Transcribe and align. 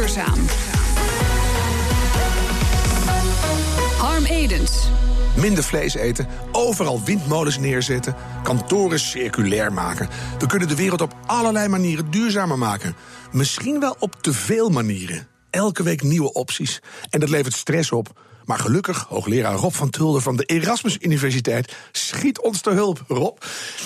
duurzaam. 0.00 0.46
Harm 3.98 4.24
Edens. 4.24 4.88
Minder 5.36 5.64
vlees 5.64 5.94
eten, 5.94 6.26
overal 6.52 7.02
windmolens 7.04 7.58
neerzetten, 7.58 8.14
kantoren 8.42 9.00
circulair 9.00 9.72
maken. 9.72 10.08
We 10.38 10.46
kunnen 10.46 10.68
de 10.68 10.74
wereld 10.74 11.00
op 11.00 11.14
allerlei 11.26 11.68
manieren 11.68 12.10
duurzamer 12.10 12.58
maken. 12.58 12.94
Misschien 13.32 13.80
wel 13.80 13.96
op 13.98 14.16
te 14.20 14.32
veel 14.32 14.68
manieren. 14.68 15.26
Elke 15.50 15.82
week 15.82 16.02
nieuwe 16.02 16.32
opties. 16.32 16.82
En 17.10 17.20
dat 17.20 17.28
levert 17.28 17.54
stress 17.54 17.92
op. 17.92 18.20
Maar 18.44 18.58
gelukkig, 18.58 19.06
hoogleraar 19.08 19.54
Rob 19.54 19.72
van 19.72 19.90
Tulder 19.90 20.22
van 20.22 20.36
de 20.36 20.44
Erasmus 20.44 20.96
Universiteit 21.00 21.76
schiet 21.92 22.40
ons 22.40 22.60
te 22.60 22.70
hulp. 22.70 23.04
Rob, 23.08 23.38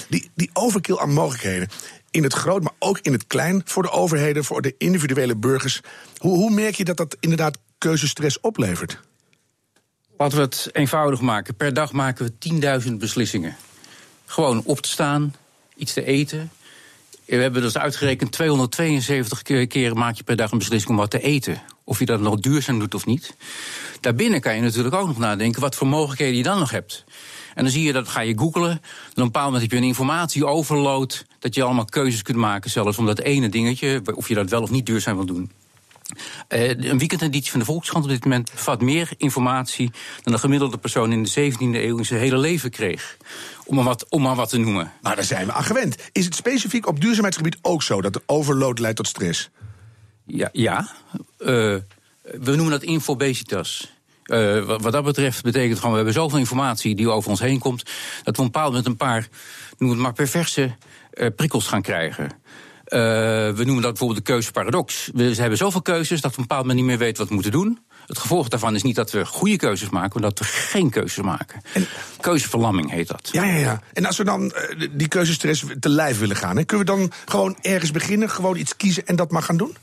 die, 0.09 0.31
die 0.35 0.51
overkill 0.53 0.99
aan 0.99 1.13
mogelijkheden. 1.13 1.69
In 2.15 2.23
het 2.23 2.33
groot, 2.33 2.63
maar 2.63 2.73
ook 2.79 2.99
in 2.99 3.13
het 3.13 3.27
klein. 3.27 3.63
Voor 3.65 3.83
de 3.83 3.91
overheden, 3.91 4.45
voor 4.45 4.63
de 4.63 4.75
individuele 4.79 5.37
burgers. 5.37 5.81
Hoe, 6.17 6.37
hoe 6.37 6.51
merk 6.51 6.75
je 6.75 6.85
dat 6.85 6.97
dat 6.97 7.17
inderdaad 7.21 7.59
keuzestress 7.79 8.41
oplevert? 8.41 9.01
Laten 10.17 10.39
we 10.39 10.45
het 10.45 10.69
eenvoudig 10.73 11.21
maken. 11.21 11.55
Per 11.55 11.75
dag 11.75 11.93
maken 11.93 12.25
we 12.25 12.83
10.000 12.87 12.93
beslissingen. 12.93 13.57
Gewoon 14.25 14.63
op 14.65 14.81
te 14.81 14.89
staan, 14.89 15.35
iets 15.77 15.93
te 15.93 16.05
eten. 16.05 16.51
We 17.27 17.37
hebben 17.37 17.63
dus 17.63 17.79
uitgerekend 17.79 18.33
272 18.33 19.43
keer 19.67 19.97
maak 19.97 20.17
je 20.17 20.23
per 20.23 20.37
dag 20.37 20.51
een 20.51 20.59
beslissing 20.59 20.91
om 20.91 20.97
wat 20.97 21.11
te 21.11 21.21
eten. 21.21 21.63
Of 21.85 21.99
je 21.99 22.07
dat 22.07 22.21
nog 22.21 22.41
duurzaam 22.41 22.79
doet 22.79 22.95
of 22.95 23.07
niet. 23.07 23.37
Daarbinnen 24.01 24.41
kan 24.41 24.55
je 24.55 24.61
natuurlijk 24.61 24.95
ook 24.95 25.07
nog 25.07 25.19
nadenken 25.19 25.61
wat 25.61 25.75
voor 25.75 25.87
mogelijkheden 25.87 26.37
je 26.37 26.43
dan 26.43 26.59
nog 26.59 26.71
hebt. 26.71 27.05
En 27.55 27.63
dan 27.63 27.73
zie 27.73 27.83
je 27.83 27.93
dat, 27.93 28.09
ga 28.09 28.21
je 28.21 28.39
googlen. 28.39 28.71
Op 28.71 29.17
een 29.17 29.25
bepaald 29.25 29.45
moment 29.45 29.63
heb 29.63 29.71
je 29.71 29.77
een 29.77 29.89
informatieoverload. 29.89 31.27
Dat 31.39 31.55
je 31.55 31.63
allemaal 31.63 31.85
keuzes 31.85 32.23
kunt 32.23 32.39
maken, 32.39 32.71
zelfs 32.71 32.99
om 32.99 33.07
dat 33.07 33.21
ene 33.21 33.49
dingetje, 33.49 34.03
of 34.15 34.29
je 34.29 34.35
dat 34.35 34.51
wel 34.51 34.63
of 34.63 34.71
niet 34.71 34.87
duurzaam 34.87 35.17
wil 35.17 35.27
doen. 35.27 35.51
Uh, 36.49 36.69
een 36.69 36.99
weekendeditie 36.99 37.51
van 37.51 37.61
de 37.61 37.67
Volkskrant 37.67 38.05
op 38.05 38.11
dit 38.11 38.25
moment 38.25 38.51
bevat 38.51 38.81
meer 38.81 39.11
informatie 39.17 39.91
dan 40.23 40.33
een 40.33 40.39
gemiddelde 40.39 40.79
persoon 40.79 41.13
in 41.13 41.23
de 41.23 41.53
17e 41.53 41.59
eeuw 41.59 41.99
in 41.99 42.05
zijn 42.05 42.21
hele 42.21 42.39
leven 42.39 42.71
kreeg. 42.71 43.17
Om 43.65 43.75
maar 43.75 43.85
wat, 43.85 44.09
om 44.09 44.23
maar 44.23 44.35
wat 44.35 44.49
te 44.49 44.59
noemen. 44.59 44.93
Maar 45.03 45.17
daar 45.17 45.25
zijn 45.25 45.47
we 45.47 45.53
aan 45.53 45.65
gewend. 45.65 45.97
Is 46.13 46.25
het 46.25 46.35
specifiek 46.35 46.87
op 46.87 47.01
duurzaamheidsgebied 47.01 47.59
ook 47.63 47.83
zo 47.83 48.01
dat 48.01 48.13
de 48.13 48.23
overload 48.27 48.79
leidt 48.79 48.97
tot 48.97 49.07
stress? 49.07 49.51
Ja, 50.27 50.49
ja. 50.53 50.89
Uh, 51.39 51.49
we 52.23 52.55
noemen 52.55 52.71
dat 52.71 52.83
infobesitas. 52.83 53.93
Uh, 54.25 54.65
wat 54.65 54.93
dat 54.93 55.05
betreft 55.05 55.43
betekent 55.43 55.77
gewoon, 55.77 55.91
we 55.91 55.97
hebben 55.97 56.15
zoveel 56.15 56.39
informatie 56.39 56.95
die 56.95 57.11
over 57.11 57.31
ons 57.31 57.41
heen 57.41 57.59
komt, 57.59 57.85
dat 57.85 57.93
we 58.25 58.31
op 58.31 58.39
een 58.39 58.45
bepaald 58.45 58.69
moment 58.69 58.87
een 58.87 58.97
paar, 58.97 59.29
noem 59.79 59.91
het 59.91 59.99
maar, 59.99 60.13
perverse 60.13 60.77
prikkels 61.37 61.67
gaan 61.67 61.83
krijgen. 61.83 62.43
Uh, 62.95 63.01
we 63.01 63.65
noemen 63.65 63.83
dat 63.83 63.91
bijvoorbeeld 63.91 64.27
de 64.27 64.33
keuzeparadox. 64.33 65.11
We 65.15 65.35
hebben 65.37 65.59
zoveel 65.59 65.83
keuzes 65.83 66.21
dat 66.21 66.31
we 66.31 66.37
op 66.37 66.37
een 66.37 66.43
bepaald 66.43 66.61
moment 66.61 66.79
niet 66.79 66.89
meer 66.89 66.99
weten 66.99 67.19
wat 67.19 67.29
we 67.29 67.35
moeten 67.35 67.53
doen. 67.53 67.79
Het 68.07 68.19
gevolg 68.19 68.49
daarvan 68.49 68.75
is 68.75 68.83
niet 68.83 68.95
dat 68.95 69.11
we 69.11 69.27
goede 69.27 69.57
keuzes 69.57 69.91
maken, 69.91 70.21
maar 70.21 70.31
dat 70.31 70.39
we 70.39 70.45
geen 70.45 70.91
keuzes 70.91 71.25
maken. 71.25 71.63
En, 71.73 71.87
Keuzeverlamming 72.21 72.91
heet 72.91 73.09
dat. 73.09 73.29
Ja, 73.33 73.45
ja, 73.45 73.57
ja. 73.57 73.81
En 73.93 74.07
als 74.07 74.17
we 74.17 74.25
dan 74.25 74.45
uh, 74.45 74.89
die 74.91 75.09
keuzestress 75.09 75.65
te 75.81 75.89
lijf 75.89 76.19
willen 76.19 76.37
gaan, 76.37 76.57
hè, 76.57 76.65
kunnen 76.65 76.87
we 76.87 76.93
dan 76.93 77.13
gewoon 77.25 77.57
ergens 77.61 77.91
beginnen, 77.91 78.31
gewoon 78.31 78.57
iets 78.57 78.77
kiezen 78.77 79.07
en 79.07 79.17
dat 79.17 79.31
maar 79.31 79.43
gaan 79.43 79.57
doen? 79.57 79.77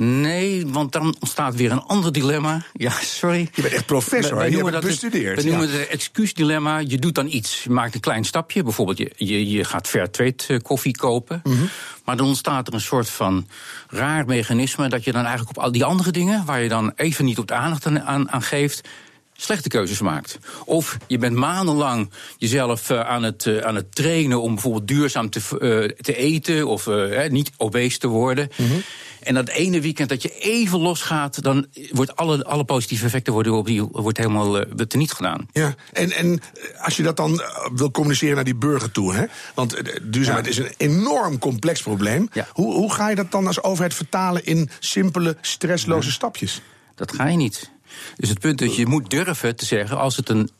Nee, 0.00 0.66
want 0.66 0.92
dan 0.92 1.16
ontstaat 1.20 1.54
weer 1.54 1.72
een 1.72 1.82
ander 1.82 2.12
dilemma. 2.12 2.64
Ja, 2.72 2.90
sorry. 2.90 3.48
Je 3.54 3.62
bent 3.62 3.74
echt 3.74 3.86
professor, 3.86 4.50
je 4.50 4.64
hebt 4.64 4.80
bestudeerd. 4.80 5.42
We 5.42 5.48
noemen 5.48 5.70
het 5.70 5.88
excuusdilemma. 5.88 6.78
Je 6.78 6.98
doet 6.98 7.14
dan 7.14 7.26
iets, 7.26 7.62
je 7.64 7.70
maakt 7.70 7.94
een 7.94 8.00
klein 8.00 8.24
stapje. 8.24 8.62
Bijvoorbeeld, 8.62 8.98
je, 8.98 9.12
je, 9.16 9.50
je 9.50 9.64
gaat 9.64 9.88
Fairtrade 9.88 10.44
eh, 10.46 10.58
koffie 10.58 10.96
kopen. 10.96 11.40
Mm 11.44 11.52
-hmm. 11.52 11.68
Maar 12.04 12.16
dan 12.16 12.26
ontstaat 12.26 12.66
er 12.66 12.74
een 12.74 12.80
soort 12.80 13.10
van 13.10 13.48
raar 13.88 14.26
mechanisme... 14.26 14.88
dat 14.88 15.04
je 15.04 15.12
dan 15.12 15.24
eigenlijk 15.24 15.56
op 15.56 15.64
al 15.64 15.72
die 15.72 15.84
andere 15.84 16.10
dingen... 16.10 16.44
waar 16.44 16.62
je 16.62 16.68
dan 16.68 16.92
even 16.96 17.24
niet 17.24 17.38
op 17.38 17.46
de 17.46 17.54
aandacht 17.54 17.86
aan, 17.86 18.30
aan 18.30 18.42
geeft 18.42 18.88
slechte 19.36 19.68
keuzes 19.68 20.00
maakt. 20.00 20.38
Of 20.64 20.96
je 21.06 21.18
bent 21.18 21.36
maandenlang 21.36 22.10
jezelf 22.38 22.90
uh, 22.90 23.00
aan, 23.00 23.22
het, 23.22 23.44
uh, 23.44 23.58
aan 23.58 23.74
het 23.74 23.94
trainen 23.94 24.42
om 24.42 24.52
bijvoorbeeld 24.54 24.88
duurzaam 24.88 25.30
te, 25.30 25.40
uh, 25.40 25.96
te 26.00 26.16
eten 26.16 26.66
of 26.66 26.88
niet 27.28 27.50
obese 27.56 27.98
te 27.98 28.08
worden. 28.08 28.48
Mm 28.56 28.66
-hmm. 28.66 28.82
En 29.24 29.34
dat 29.34 29.48
ene 29.48 29.80
weekend 29.80 30.08
dat 30.08 30.22
je 30.22 30.38
even 30.38 30.80
losgaat, 30.80 31.42
dan 31.42 31.66
wordt 31.90 32.16
alle, 32.16 32.44
alle 32.44 32.64
positieve 32.64 33.04
effecten 33.04 33.32
worden 33.32 33.52
opnieuw 33.52 33.88
wordt 33.92 34.18
helemaal 34.18 34.58
uh, 34.58 34.64
teniet 34.86 35.12
gedaan. 35.12 35.48
Ja, 35.52 35.74
en, 35.92 36.12
en 36.12 36.40
als 36.78 36.96
je 36.96 37.02
dat 37.02 37.16
dan 37.16 37.42
wil 37.74 37.90
communiceren 37.90 38.34
naar 38.34 38.44
die 38.44 38.54
burger 38.54 38.90
toe, 38.90 39.14
hè? 39.14 39.24
want 39.54 39.82
duurzaamheid 40.02 40.44
ja. 40.44 40.50
is 40.50 40.58
een 40.58 40.74
enorm 40.76 41.38
complex 41.38 41.82
probleem. 41.82 42.28
Ja. 42.32 42.48
Hoe, 42.52 42.74
hoe 42.74 42.92
ga 42.92 43.08
je 43.08 43.14
dat 43.14 43.30
dan 43.30 43.46
als 43.46 43.62
overheid 43.62 43.94
vertalen 43.94 44.44
in 44.44 44.70
simpele, 44.78 45.36
stressloze 45.40 46.06
ja. 46.06 46.12
stapjes? 46.12 46.60
Dat 46.94 47.14
ga 47.14 47.26
je 47.26 47.36
niet. 47.36 47.70
Dus 48.16 48.28
het 48.28 48.40
punt 48.40 48.60
is, 48.60 48.76
je 48.76 48.86
moet 48.86 49.10
durven 49.10 49.56
te 49.56 49.64
zeggen, 49.64 49.98
als 49.98 50.16
het 50.16 50.28
een 50.28 50.50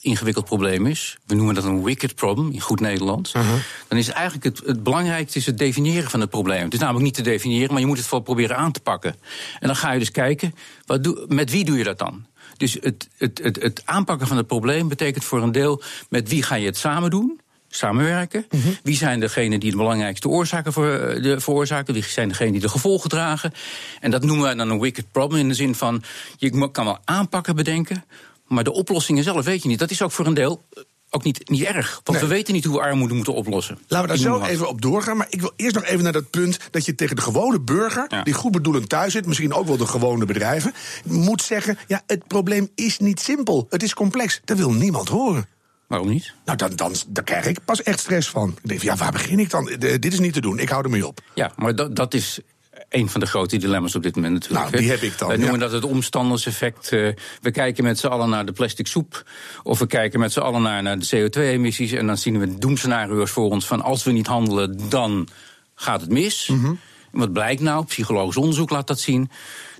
ingewikkeld 0.00 0.44
probleem 0.44 0.86
is, 0.86 1.18
we 1.26 1.34
noemen 1.34 1.54
dat 1.54 1.64
een 1.64 1.82
wicked 1.82 2.14
problem 2.14 2.50
in 2.50 2.60
goed 2.60 2.80
Nederlands, 2.80 3.34
uh 3.34 3.48
-huh. 3.48 3.60
dan 3.88 3.98
is 3.98 4.08
eigenlijk 4.08 4.44
het, 4.44 4.66
het 4.66 4.82
belangrijkste 4.82 5.38
is 5.38 5.46
het 5.46 5.58
definiëren 5.58 6.10
van 6.10 6.20
het 6.20 6.30
probleem. 6.30 6.64
Het 6.64 6.72
is 6.72 6.78
namelijk 6.78 7.04
niet 7.04 7.14
te 7.14 7.22
definiëren, 7.22 7.72
maar 7.72 7.80
je 7.80 7.86
moet 7.86 7.96
het 7.96 8.06
vooral 8.06 8.24
proberen 8.24 8.56
aan 8.56 8.72
te 8.72 8.80
pakken. 8.80 9.14
En 9.60 9.66
dan 9.66 9.76
ga 9.76 9.92
je 9.92 9.98
dus 9.98 10.10
kijken, 10.10 10.54
wat 10.86 11.04
doe, 11.04 11.24
met 11.28 11.50
wie 11.50 11.64
doe 11.64 11.78
je 11.78 11.84
dat 11.84 11.98
dan? 11.98 12.26
Dus 12.56 12.76
het, 12.80 13.08
het, 13.16 13.40
het, 13.42 13.62
het 13.62 13.82
aanpakken 13.84 14.26
van 14.26 14.36
het 14.36 14.46
probleem 14.46 14.88
betekent 14.88 15.24
voor 15.24 15.42
een 15.42 15.52
deel 15.52 15.82
met 16.08 16.28
wie 16.28 16.42
ga 16.42 16.54
je 16.54 16.66
het 16.66 16.76
samen 16.76 17.10
doen 17.10 17.40
samenwerken. 17.68 18.46
Mm 18.50 18.60
-hmm. 18.60 18.76
Wie 18.82 18.96
zijn 18.96 19.20
degenen 19.20 19.60
die 19.60 19.70
de 19.70 19.76
belangrijkste 19.76 20.28
oorzaken 20.28 20.72
voor, 20.72 20.86
de, 21.22 21.40
veroorzaken? 21.40 21.94
Wie 21.94 22.02
zijn 22.02 22.28
degenen 22.28 22.52
die 22.52 22.60
de 22.60 22.68
gevolgen 22.68 23.10
dragen? 23.10 23.52
En 24.00 24.10
dat 24.10 24.22
noemen 24.22 24.48
we 24.48 24.54
dan 24.54 24.70
een 24.70 24.80
wicked 24.80 25.12
problem 25.12 25.40
in 25.40 25.48
de 25.48 25.54
zin 25.54 25.74
van... 25.74 26.02
je 26.36 26.70
kan 26.70 26.84
wel 26.84 26.98
aanpakken 27.04 27.56
bedenken, 27.56 28.04
maar 28.48 28.64
de 28.64 28.72
oplossingen 28.72 29.24
zelf 29.24 29.44
weet 29.44 29.62
je 29.62 29.68
niet. 29.68 29.78
Dat 29.78 29.90
is 29.90 30.02
ook 30.02 30.12
voor 30.12 30.26
een 30.26 30.34
deel 30.34 30.64
ook 31.10 31.24
niet, 31.24 31.48
niet 31.48 31.62
erg. 31.62 32.00
Want 32.04 32.18
nee. 32.18 32.28
we 32.28 32.34
weten 32.34 32.54
niet 32.54 32.64
hoe 32.64 32.76
we 32.76 32.82
armoede 32.82 33.14
moeten 33.14 33.34
oplossen. 33.34 33.78
Laten 33.86 34.08
we 34.08 34.22
daar 34.22 34.32
zo 34.32 34.42
even 34.42 34.68
op 34.68 34.82
doorgaan. 34.82 35.16
Maar 35.16 35.26
ik 35.30 35.40
wil 35.40 35.52
eerst 35.56 35.74
nog 35.74 35.84
even 35.84 36.02
naar 36.02 36.12
dat 36.12 36.30
punt 36.30 36.58
dat 36.70 36.84
je 36.84 36.94
tegen 36.94 37.16
de 37.16 37.22
gewone 37.22 37.60
burger, 37.60 38.04
ja. 38.08 38.22
die 38.22 38.34
goed 38.34 38.52
bedoelend 38.52 38.88
thuis 38.88 39.12
zit, 39.12 39.26
misschien 39.26 39.52
ook 39.52 39.66
wel 39.66 39.76
de 39.76 39.86
gewone 39.86 40.24
bedrijven, 40.24 40.72
moet 41.04 41.42
zeggen: 41.42 41.78
ja, 41.86 42.02
het 42.06 42.26
probleem 42.26 42.68
is 42.74 42.98
niet 42.98 43.20
simpel. 43.20 43.66
Het 43.70 43.82
is 43.82 43.94
complex. 43.94 44.40
Dat 44.44 44.56
wil 44.56 44.72
niemand 44.72 45.08
horen. 45.08 45.46
Waarom 45.86 46.08
niet? 46.08 46.34
Nou, 46.44 46.58
dan, 46.58 46.76
dan, 46.76 46.94
dan 47.08 47.24
krijg 47.24 47.46
ik 47.46 47.64
pas 47.64 47.82
echt 47.82 48.00
stress 48.00 48.28
van. 48.28 48.56
Ik 48.62 48.68
denk, 48.68 48.82
ja, 48.82 48.96
waar 48.96 49.12
begin 49.12 49.38
ik 49.38 49.50
dan? 49.50 49.64
De, 49.64 49.98
dit 49.98 50.12
is 50.12 50.18
niet 50.18 50.32
te 50.32 50.40
doen. 50.40 50.58
Ik 50.58 50.68
hou 50.68 50.84
ermee 50.84 51.06
op. 51.06 51.20
Ja, 51.34 51.52
maar 51.56 51.74
dat, 51.74 51.96
dat 51.96 52.14
is 52.14 52.40
een 52.88 53.08
van 53.08 53.20
de 53.20 53.26
grote 53.26 53.56
dilemma's 53.56 53.94
op 53.94 54.02
dit 54.02 54.14
moment 54.14 54.34
natuurlijk. 54.34 54.70
Nou, 54.70 54.82
die 54.82 54.90
heb 54.90 55.00
ik 55.00 55.18
dan. 55.18 55.28
Wij 55.28 55.36
noemen 55.36 55.54
ja. 55.54 55.60
dat 55.60 55.72
het 55.72 55.84
omstanderseffect. 55.84 56.92
Uh, 56.92 57.08
we 57.40 57.50
kijken 57.50 57.84
met 57.84 57.98
z'n 57.98 58.06
allen 58.06 58.28
naar 58.30 58.46
de 58.46 58.52
plastic 58.52 58.86
soep. 58.86 59.24
Of 59.62 59.78
we 59.78 59.86
kijken 59.86 60.20
met 60.20 60.32
z'n 60.32 60.40
allen 60.40 60.62
naar, 60.62 60.82
naar 60.82 60.98
de 60.98 61.06
CO2-emissies. 61.06 61.92
En 61.92 62.06
dan 62.06 62.16
zien 62.16 62.38
we 62.38 62.58
doemscenario's 62.58 63.30
voor 63.30 63.50
ons 63.50 63.66
van 63.66 63.82
als 63.82 64.04
we 64.04 64.12
niet 64.12 64.26
handelen, 64.26 64.88
dan 64.88 65.28
gaat 65.74 66.00
het 66.00 66.10
mis. 66.10 66.48
Mm 66.48 66.64
-hmm. 66.64 66.78
Wat 67.10 67.32
blijkt 67.32 67.60
nou? 67.60 67.84
Psychologisch 67.84 68.36
onderzoek 68.36 68.70
laat 68.70 68.86
dat 68.86 69.00
zien. 69.00 69.30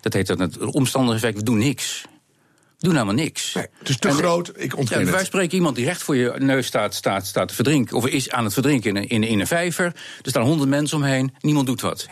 Dat 0.01 0.13
heet 0.13 0.27
dan 0.27 0.41
het 0.41 0.59
omstanderseffect. 0.59 1.37
We 1.37 1.45
doen 1.45 1.59
niks 1.59 2.05
doen 2.79 2.93
helemaal 2.93 3.15
niks. 3.15 3.55
Nee, 3.55 3.67
het 3.79 3.89
is 3.89 3.99
te 3.99 4.09
en, 4.09 4.15
groot, 4.15 4.53
ik 4.57 4.77
ontken 4.77 4.99
ja, 4.99 5.05
het. 5.05 5.15
Wij 5.15 5.25
spreken 5.25 5.57
iemand 5.57 5.77
die 5.77 5.85
recht 5.85 6.03
voor 6.03 6.17
je 6.17 6.35
neus 6.39 6.67
staat, 6.67 6.95
staat, 6.95 7.27
staat 7.27 7.49
te 7.49 7.55
verdrinken... 7.55 7.97
of 7.97 8.07
is 8.07 8.31
aan 8.31 8.45
het 8.45 8.53
verdrinken 8.53 8.91
in 8.91 8.97
een, 8.97 9.09
in, 9.09 9.23
in 9.23 9.41
een 9.41 9.47
vijver. 9.47 9.85
Er 9.85 10.31
staan 10.31 10.43
honderd 10.43 10.71
mensen 10.71 10.97
omheen, 10.97 11.35
niemand 11.41 11.67
doet 11.67 11.81
wat. 11.81 12.07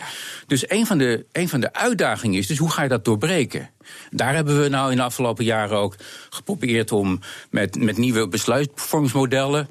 Dus 0.46 0.70
een 0.70 0.86
van, 0.86 0.98
de, 0.98 1.26
een 1.32 1.48
van 1.48 1.60
de 1.60 1.72
uitdagingen 1.72 2.38
is, 2.38 2.46
dus 2.46 2.58
hoe 2.58 2.70
ga 2.70 2.82
je 2.82 2.88
dat 2.88 3.04
doorbreken? 3.04 3.70
Daar 4.10 4.34
hebben 4.34 4.62
we 4.62 4.68
nou 4.68 4.90
in 4.90 4.96
de 4.96 5.02
afgelopen 5.02 5.44
jaren 5.44 5.78
ook 5.78 5.96
geprobeerd 6.30 6.92
om 6.92 7.20
met, 7.50 7.76
met 7.82 7.96
nieuwe 7.96 8.28
besluitvormingsmodellen 8.28 9.68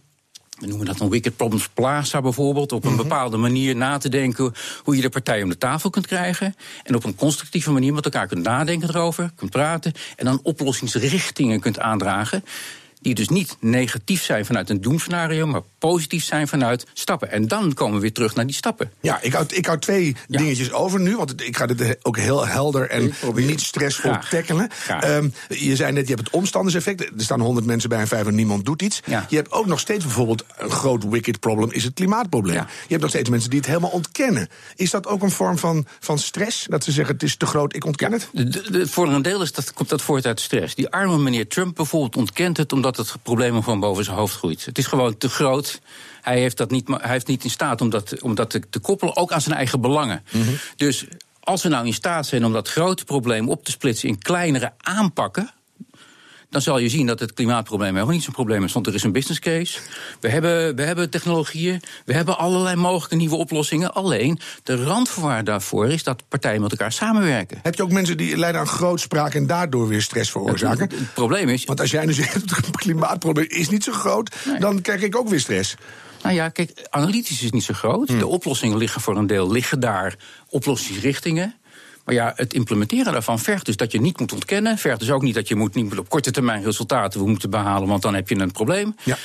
we 0.56 0.68
noemen 0.68 0.86
dat 0.86 1.00
een 1.00 1.10
Wicked 1.10 1.36
Problems 1.36 1.70
Plaza 1.74 2.22
bijvoorbeeld. 2.22 2.72
Op 2.72 2.84
een 2.84 2.92
mm 2.92 2.98
-hmm. 2.98 3.08
bepaalde 3.08 3.38
manier 3.38 3.76
na 3.76 3.98
te 3.98 4.10
denken 4.10 4.54
hoe 4.84 4.96
je 4.96 5.02
de 5.02 5.10
partij 5.10 5.44
om 5.44 5.50
de 5.50 5.58
tafel 5.58 5.90
kunt 5.90 6.08
krijgen. 6.08 6.56
En 6.84 6.96
op 6.96 7.04
een 7.04 7.16
constructieve 7.16 7.72
manier 7.72 7.94
met 7.94 8.06
elkaar 8.06 8.28
kunt 8.28 8.44
nadenken 8.44 8.90
erover, 8.90 9.32
kunt 9.36 9.52
praten. 9.52 9.94
En 10.16 10.26
dan 10.26 10.40
oplossingsrichtingen 10.44 11.60
kunt 11.60 11.80
aandragen 11.80 12.44
die 13.06 13.16
dus 13.16 13.30
niet 13.30 13.58
negatief 13.60 14.24
zijn 14.24 14.46
vanuit 14.46 14.70
een 14.70 14.82
doemscenario, 14.82 15.48
maar 15.48 15.62
positief 15.80 16.24
zijn 16.24 16.48
vanuit 16.48 16.86
stappen. 16.94 17.32
En 17.32 17.48
dan 17.48 17.74
komen 17.74 17.96
we 17.96 18.02
weer 18.02 18.14
terug 18.14 18.36
naar 18.36 18.46
die 18.46 18.56
stappen. 18.56 18.92
Ja, 19.02 19.22
ik 19.22 19.34
hou, 19.34 19.46
ik 19.50 19.66
hou 19.66 19.80
twee 19.80 20.16
ja. 20.28 20.38
dingetjes 20.38 20.72
over 20.72 21.00
nu, 21.00 21.18
want 21.18 21.42
ik 21.42 21.58
ga 21.58 21.66
dit 21.66 21.98
ook 22.02 22.18
heel 22.18 22.48
helder 22.48 22.90
en 22.90 23.14
niet 23.36 23.62
stressvol 23.62 24.12
Graag. 24.12 24.30
tackelen. 24.30 24.70
Um, 25.04 25.34
je 25.50 25.76
zei 25.76 25.92
net, 25.92 26.08
je 26.08 26.14
hebt 26.14 26.26
het 26.26 26.36
omstanderseffect. 26.36 27.02
Er 27.02 27.12
staan 27.18 27.40
honderd 27.40 27.66
mensen 27.66 27.90
bij 27.90 28.02
een 28.02 28.08
vijf 28.08 28.28
en 28.28 28.36
niemand 28.36 28.66
doet 28.66 28.82
iets. 28.82 29.02
Ja. 29.06 29.26
Je 29.30 29.36
hebt 29.36 29.52
ook 29.52 29.66
nog 29.66 29.80
steeds 29.80 30.04
bijvoorbeeld 30.04 30.44
een 30.58 30.70
groot 30.70 31.10
wicked 31.10 31.40
problem, 31.40 31.72
is 31.72 31.84
het 31.84 31.94
klimaatprobleem. 31.94 32.56
Ja. 32.56 32.68
Je 32.68 32.88
hebt 32.88 33.02
nog 33.02 33.10
steeds 33.10 33.30
mensen 33.30 33.50
die 33.50 33.60
het 33.60 33.68
helemaal 33.68 33.90
ontkennen. 33.90 34.48
Is 34.76 34.90
dat 34.90 35.08
ook 35.08 35.22
een 35.22 35.32
vorm 35.32 35.58
van, 35.58 35.86
van 36.00 36.20
stress? 36.20 36.66
Dat 36.70 36.84
ze 36.84 36.92
zeggen, 36.92 37.14
het 37.14 37.24
is 37.24 37.36
te 37.36 37.46
groot, 37.46 37.76
ik 37.76 37.86
ontken 37.86 38.12
het? 38.12 38.30
De, 38.32 38.72
de, 38.72 38.88
voor 38.88 39.08
een 39.08 39.22
deel 39.22 39.42
is 39.42 39.52
dat, 39.52 39.74
komt 39.74 39.90
dat 39.90 40.02
voort 40.02 40.26
uit 40.26 40.40
stress. 40.40 40.76
Die 40.76 40.90
arme 40.90 41.18
meneer 41.18 41.48
Trump 41.48 41.76
bijvoorbeeld 41.76 42.16
ontkent 42.16 42.58
het 42.58 42.74
omdat 42.74 42.95
het 42.98 43.16
probleem 43.24 43.64
gewoon 43.64 43.80
boven 43.80 44.04
zijn 44.04 44.18
hoofd 44.18 44.36
groeit. 44.36 44.66
Het 44.66 44.78
is 44.78 44.86
gewoon 44.86 45.18
te 45.18 45.30
groot. 45.30 45.82
Hij 46.22 46.40
heeft, 46.40 46.58
dat 46.58 46.72
niet, 46.72 46.88
hij 46.88 47.12
heeft 47.12 47.28
niet 47.28 47.44
in 47.44 47.50
staat 47.50 47.82
om 47.82 47.90
dat, 47.90 48.22
om 48.22 48.36
dat 48.36 48.50
te, 48.50 48.70
te 48.70 48.80
koppelen, 48.80 49.16
ook 49.16 49.32
aan 49.32 49.42
zijn 49.42 49.56
eigen 49.56 49.82
belangen. 49.82 50.24
Mm 50.32 50.42
-hmm. 50.44 50.58
Dus 50.76 51.06
als 51.40 51.64
we 51.64 51.70
nou 51.70 51.86
in 51.86 51.94
staat 51.94 52.26
zijn 52.26 52.46
om 52.46 52.54
dat 52.54 52.70
grote 52.70 53.04
probleem 53.04 53.50
op 53.50 53.64
te 53.64 53.72
splitsen 53.72 54.10
in 54.10 54.18
kleinere 54.18 54.74
aanpakken 54.78 55.52
dan 56.56 56.64
zal 56.64 56.78
je 56.78 56.90
zien 56.90 57.06
dat 57.06 57.20
het 57.20 57.34
klimaatprobleem 57.34 57.94
helemaal 57.94 58.14
niet 58.14 58.24
zo'n 58.24 58.34
probleem 58.34 58.64
is. 58.64 58.74
Want 58.74 58.88
er 58.88 58.94
is 58.94 59.04
een 59.04 59.12
business 59.12 59.40
case. 59.40 59.80
We 60.20 60.30
hebben, 60.30 60.76
we 60.76 60.82
hebben 60.82 61.10
technologieën. 61.10 61.82
We 62.06 62.14
hebben 62.14 62.38
allerlei 62.38 62.76
mogelijke 62.76 63.16
nieuwe 63.16 63.36
oplossingen. 63.36 63.94
Alleen 63.94 64.40
de 64.64 64.84
randvoorwaarde 64.84 65.44
daarvoor 65.44 65.90
is 65.90 66.04
dat 66.04 66.24
partijen 66.28 66.62
met 66.62 66.72
elkaar 66.72 66.92
samenwerken. 66.92 67.60
Heb 67.62 67.76
je 67.76 67.84
ook 67.84 67.92
mensen 67.92 68.18
die 68.18 68.38
leiden 68.38 68.62
aan 68.62 68.68
grootspraak 68.68 69.34
en 69.34 69.48
daardoor 69.48 69.88
weer 69.88 70.02
stress 70.02 70.32
veroorzaken? 70.32 70.84
Het, 70.84 71.00
het 71.00 71.14
probleem 71.14 71.50
is. 71.50 71.66
Want 71.66 71.80
als 71.80 71.92
jij 71.92 72.06
nu 72.06 72.14
zegt 72.14 72.34
het 72.34 72.72
klimaatprobleem 72.72 73.48
is 73.50 73.70
niet 73.70 73.84
zo 73.84 73.92
groot, 73.92 74.36
dan 74.60 74.82
krijg 74.82 75.02
ik 75.02 75.16
ook 75.16 75.30
weer 75.30 75.40
stress. 75.40 75.76
Nou 76.22 76.36
ja, 76.36 76.50
kijk, 76.50 76.88
analytisch 76.90 77.44
is 77.44 77.52
niet 77.52 77.64
zo 77.64 77.74
groot. 77.74 78.08
De 78.08 78.28
oplossingen 78.28 78.78
liggen 78.78 79.02
voor 79.02 79.18
een 79.18 79.28
deel 79.28 79.52
liggen 79.52 79.80
daar 79.80 80.16
oplossingsrichtingen. 80.50 81.56
Maar 82.06 82.16
ja, 82.16 82.34
het 82.36 82.54
implementeren 82.54 83.14
daarvan 83.14 83.40
vergt 83.40 83.66
dus 83.66 83.78
dat 83.78 83.92
je 83.92 84.02
niet 84.02 84.20
moet 84.20 84.34
ontkennen. 84.34 84.78
Vergt 84.78 85.00
dus 85.00 85.12
ook 85.12 85.22
niet 85.22 85.36
dat 85.36 85.48
je 85.48 85.56
moet, 85.56 85.76
niet 85.76 85.98
op 85.98 86.10
korte 86.10 86.32
termijn 86.32 86.64
resultaten 86.64 87.30
moeten 87.30 87.50
behalen, 87.50 87.88
want 87.88 88.02
dan 88.02 88.14
heb 88.14 88.30
je 88.30 88.40
een 88.40 88.52
probleem. 88.52 88.96
Ja. 89.04 89.18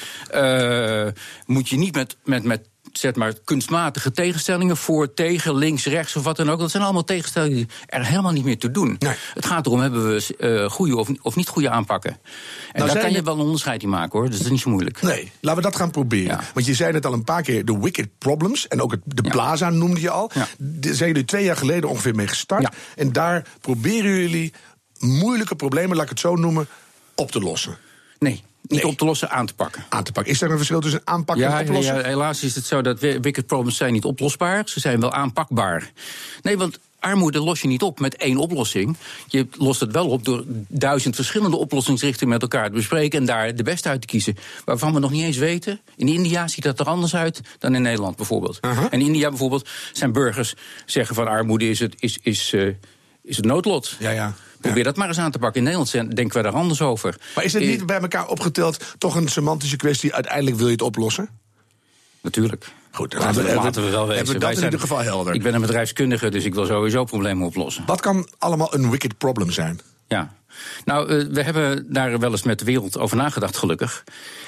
Uh, 1.06 1.12
moet 1.47 1.69
je 1.69 1.77
niet 1.77 1.94
met, 1.94 2.17
met, 2.25 2.44
met 2.44 2.69
zeg 2.92 3.14
maar, 3.14 3.34
kunstmatige 3.44 4.10
tegenstellingen 4.10 4.76
voor, 4.76 5.14
tegen, 5.14 5.54
links, 5.54 5.84
rechts 5.84 6.16
of 6.16 6.25
wat 6.25 6.37
dan 6.37 6.50
ook. 6.50 6.58
Dat 6.58 6.70
zijn 6.70 6.82
allemaal 6.82 7.04
tegenstellingen 7.04 7.56
die 7.56 7.66
er 7.87 8.06
helemaal 8.06 8.32
niet 8.32 8.44
meer 8.44 8.58
te 8.58 8.70
doen. 8.70 8.96
Nee. 8.98 9.14
Het 9.34 9.46
gaat 9.46 9.66
erom, 9.66 9.81
hebben 9.81 10.06
we 10.06 10.34
uh, 10.38 10.70
goede 10.70 10.96
of, 10.96 11.08
of 11.22 11.37
niet 11.37 11.48
goede 11.48 11.70
aanpakken. 11.70 12.10
En 12.10 12.19
nou, 12.72 12.92
daar 12.92 13.02
kan 13.02 13.12
je 13.12 13.22
wel 13.22 13.34
een 13.34 13.40
onderscheid 13.40 13.82
in 13.82 13.88
maken 13.88 14.19
hoor, 14.19 14.28
dus 14.28 14.37
dat 14.37 14.46
is 14.46 14.52
niet 14.52 14.60
zo 14.60 14.70
moeilijk. 14.70 15.02
Nee, 15.02 15.32
laten 15.40 15.62
we 15.62 15.69
dat 15.69 15.76
gaan 15.76 15.90
proberen. 15.90 16.37
Ja. 16.37 16.40
Want 16.54 16.66
je 16.66 16.75
zei 16.75 16.92
het 16.92 17.06
al 17.06 17.12
een 17.12 17.25
paar 17.25 17.42
keer, 17.42 17.64
de 17.64 17.78
wicked 17.78 18.08
problems. 18.19 18.69
En 18.69 18.82
ook 18.82 18.90
het, 18.90 19.00
de 19.04 19.22
ja. 19.22 19.31
plaza 19.31 19.70
noemde 19.70 20.00
je 20.00 20.10
al. 20.10 20.31
Ja. 20.34 20.46
Daar 20.58 20.94
zijn 20.94 21.08
jullie 21.08 21.25
twee 21.25 21.44
jaar 21.44 21.56
geleden 21.56 21.88
ongeveer 21.88 22.14
mee 22.14 22.26
gestart. 22.26 22.69
En 22.96 23.12
daar 23.12 23.46
proberen 23.60 24.10
jullie 24.10 24.52
moeilijke 24.98 25.56
problemen, 25.56 25.96
laat 25.96 26.04
ik 26.04 26.10
het 26.10 26.20
zo 26.20 26.36
noemen, 26.36 26.69
op 27.14 27.31
te 27.31 27.40
lossen. 27.40 27.76
Nee, 28.19 28.43
niet 28.70 28.84
op 28.84 28.99
te 28.99 29.05
lossen, 29.05 29.31
aan 29.31 29.46
te 29.46 29.55
pakken. 29.55 29.84
Aan 29.88 30.05
te 30.05 30.12
pakken. 30.12 30.32
Is 30.32 30.43
er 30.43 30.50
een 30.50 30.56
verschil 30.56 30.81
tussen 30.81 31.00
aanpakken 31.05 31.44
ja, 31.44 31.61
en 31.61 31.67
oplossen? 31.67 31.96
Ja, 31.96 32.02
helaas 32.02 32.43
is 32.43 32.55
het 32.55 32.64
zo 32.64 32.82
dat 32.82 33.00
wicked 33.00 33.46
problems 33.46 33.76
zijn 33.76 33.93
niet 33.93 34.05
oplosbaar. 34.05 34.62
Ze 34.69 34.81
zijn 34.81 35.00
wel 35.00 35.12
aanpakbaar. 35.12 35.93
Nee, 36.43 36.58
want 36.58 36.78
armoede 37.00 37.40
los 37.40 37.61
je 37.61 37.69
niet 37.69 37.82
op 37.82 38.00
met 38.00 38.17
één 38.17 38.37
oplossing. 38.37 38.96
Je 39.26 39.46
lost 39.58 39.81
het 39.81 39.93
wel 39.93 40.08
op 40.08 40.25
door 40.25 40.44
duizend 40.69 41.14
verschillende 41.14 41.56
oplossingsrichtingen 41.56 42.32
met 42.32 42.43
elkaar 42.43 42.67
te 42.67 42.75
bespreken 42.75 43.19
en 43.19 43.26
daar 43.26 43.55
de 43.55 43.62
beste 43.62 43.88
uit 43.88 44.00
te 44.00 44.06
kiezen. 44.06 44.37
Waarvan 44.64 44.93
we 44.94 44.99
nog 44.99 45.11
niet 45.11 45.25
eens 45.25 45.37
weten. 45.37 45.81
In 45.96 46.08
India 46.08 46.49
ziet 46.49 46.64
dat 46.64 46.81
er 46.81 46.87
anders 46.87 47.14
uit 47.14 47.40
dan 47.58 47.75
in 47.75 47.82
Nederland 47.82 48.17
bijvoorbeeld. 48.17 48.58
Uh 48.61 48.78
-huh. 48.78 48.84
En 48.90 49.00
in 49.00 49.06
India 49.06 49.28
bijvoorbeeld 49.28 49.69
zijn 49.93 50.12
burgers 50.12 50.55
zeggen 50.87 51.14
van 51.14 51.28
armoede 51.28 51.69
is 51.69 51.78
het, 51.78 51.94
is, 51.99 52.19
is, 52.22 52.52
uh, 52.52 52.75
is 53.22 53.37
het 53.37 53.46
noodlot. 53.46 53.96
Ja, 53.99 54.11
ja. 54.11 54.34
Probeer 54.60 54.78
ja. 54.78 54.84
dat 54.84 54.96
maar 54.96 55.08
eens 55.08 55.18
aan 55.18 55.30
te 55.30 55.38
pakken. 55.38 55.58
In 55.58 55.72
Nederland 55.72 56.16
denken 56.16 56.36
we 56.36 56.42
daar 56.42 56.60
anders 56.60 56.80
over. 56.82 57.16
Maar 57.34 57.44
is 57.44 57.52
het 57.52 57.62
niet 57.62 57.86
bij 57.86 58.00
elkaar 58.00 58.28
opgeteld 58.28 58.94
toch 58.98 59.14
een 59.14 59.28
semantische 59.28 59.76
kwestie? 59.76 60.14
Uiteindelijk 60.14 60.56
wil 60.56 60.66
je 60.66 60.72
het 60.72 60.82
oplossen? 60.82 61.28
Natuurlijk. 62.20 62.66
Goed, 62.90 63.14
laten, 63.14 63.44
we, 63.44 63.54
laten 63.54 63.84
we 63.84 63.90
wel 63.90 64.06
weten. 64.06 64.16
Hebben 64.16 64.34
we 64.34 64.40
dat 64.40 64.56
in 64.56 64.64
ieder 64.64 64.80
geval 64.80 64.98
helder. 64.98 65.34
Ik 65.34 65.42
ben 65.42 65.54
een 65.54 65.60
bedrijfskundige, 65.60 66.28
dus 66.28 66.44
ik 66.44 66.54
wil 66.54 66.66
sowieso 66.66 67.04
problemen 67.04 67.46
oplossen. 67.46 67.84
Wat 67.86 68.00
kan 68.00 68.28
allemaal 68.38 68.74
een 68.74 68.90
wicked 68.90 69.18
problem 69.18 69.50
zijn? 69.50 69.80
Ja. 70.08 70.32
Nou, 70.84 71.12
uh, 71.12 71.26
we 71.32 71.42
hebben 71.42 71.92
daar 71.92 72.18
wel 72.18 72.30
eens 72.30 72.42
met 72.42 72.58
de 72.58 72.64
wereld 72.64 72.98
over 72.98 73.16
nagedacht, 73.16 73.56
gelukkig. 73.56 74.04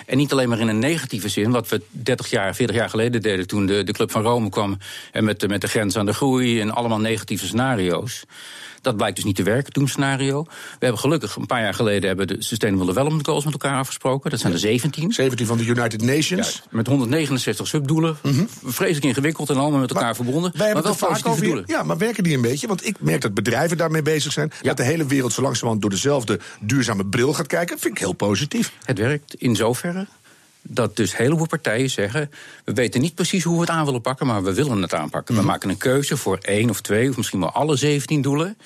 En 0.06 0.16
niet 0.16 0.32
alleen 0.32 0.48
maar 0.48 0.60
in 0.60 0.68
een 0.68 0.78
negatieve 0.78 1.28
zin, 1.28 1.50
wat 1.50 1.68
we 1.68 1.82
30 1.90 2.30
jaar, 2.30 2.54
40 2.54 2.76
jaar 2.76 2.88
geleden 2.88 3.22
deden 3.22 3.46
toen 3.46 3.66
de, 3.66 3.84
de 3.84 3.92
Club 3.92 4.10
van 4.10 4.22
Rome 4.22 4.48
kwam. 4.48 4.78
En 5.12 5.24
met 5.24 5.40
de, 5.40 5.48
met 5.48 5.60
de 5.60 5.68
grens 5.68 5.96
aan 5.96 6.06
de 6.06 6.14
groei 6.14 6.60
en 6.60 6.70
allemaal 6.70 7.00
negatieve 7.00 7.46
scenario's. 7.46 8.24
Dat 8.82 8.96
blijkt 8.96 9.16
dus 9.16 9.24
niet 9.24 9.36
te 9.36 9.42
werken, 9.42 9.72
doemscenario. 9.72 10.42
We 10.42 10.50
hebben 10.78 10.98
gelukkig 10.98 11.36
een 11.36 11.46
paar 11.46 11.62
jaar 11.62 11.74
geleden 11.74 12.08
hebben 12.08 12.26
de 12.26 12.36
Sustainable 12.38 12.86
Development 12.86 13.26
Goals 13.26 13.44
met 13.44 13.52
elkaar 13.52 13.78
afgesproken. 13.78 14.30
Dat 14.30 14.40
zijn 14.40 14.52
ja. 14.52 14.58
er 14.58 14.64
17. 14.64 15.12
17 15.12 15.46
van 15.46 15.58
de 15.58 15.64
United 15.64 16.02
Nations. 16.02 16.62
Ja, 16.64 16.68
met 16.70 16.86
169 16.86 17.66
subdoelen. 17.66 18.16
Mhm. 18.22 18.34
Mm 18.34 18.48
-hmm. 18.60 18.72
Vreselijk 18.72 19.04
ingewikkeld 19.04 19.50
en 19.50 19.56
allemaal 19.56 19.80
met 19.80 19.90
elkaar 19.90 20.04
maar 20.04 20.14
verbonden. 20.14 20.52
Wij 20.56 20.72
maar 20.72 20.82
wel 20.82 20.94
vaak 20.94 21.26
over 21.26 21.44
doelen. 21.44 21.64
Ja, 21.66 21.82
maar 21.82 21.98
werken 21.98 22.22
die 22.22 22.34
een 22.34 22.42
beetje? 22.42 22.66
Want 22.66 22.86
ik 22.86 22.96
merk 23.00 23.20
dat 23.20 23.34
bedrijven 23.34 23.76
daarmee 23.76 24.02
bezig 24.02 24.32
zijn. 24.32 24.52
Ja. 24.60 24.68
Dat 24.68 24.76
de 24.76 24.82
hele 24.82 25.06
wereld 25.06 25.32
zo 25.32 25.42
langzamerhand 25.42 25.80
door 25.82 25.90
dezelfde 25.90 26.40
duurzame 26.60 27.06
bril 27.06 27.32
gaat 27.32 27.46
kijken. 27.46 27.78
vind 27.78 27.94
ik 27.94 28.00
heel 28.00 28.12
positief. 28.12 28.72
Het 28.84 28.98
werkt 28.98 29.34
in 29.34 29.56
zoverre 29.56 30.06
dat 30.62 30.96
dus 30.96 31.12
een 31.12 31.18
heleboel 31.18 31.46
partijen 31.46 31.90
zeggen... 31.90 32.30
we 32.64 32.72
weten 32.72 33.00
niet 33.00 33.14
precies 33.14 33.44
hoe 33.44 33.54
we 33.54 33.60
het 33.60 33.70
aan 33.70 33.84
willen 33.84 34.00
pakken, 34.00 34.26
maar 34.26 34.42
we 34.42 34.54
willen 34.54 34.82
het 34.82 34.94
aanpakken. 34.94 35.34
Mm. 35.34 35.40
We 35.40 35.46
maken 35.46 35.70
een 35.70 35.76
keuze 35.76 36.16
voor 36.16 36.38
één 36.38 36.70
of 36.70 36.80
twee 36.80 37.08
of 37.08 37.16
misschien 37.16 37.40
wel 37.40 37.52
alle 37.52 37.76
17 37.76 38.22
doelen. 38.22 38.56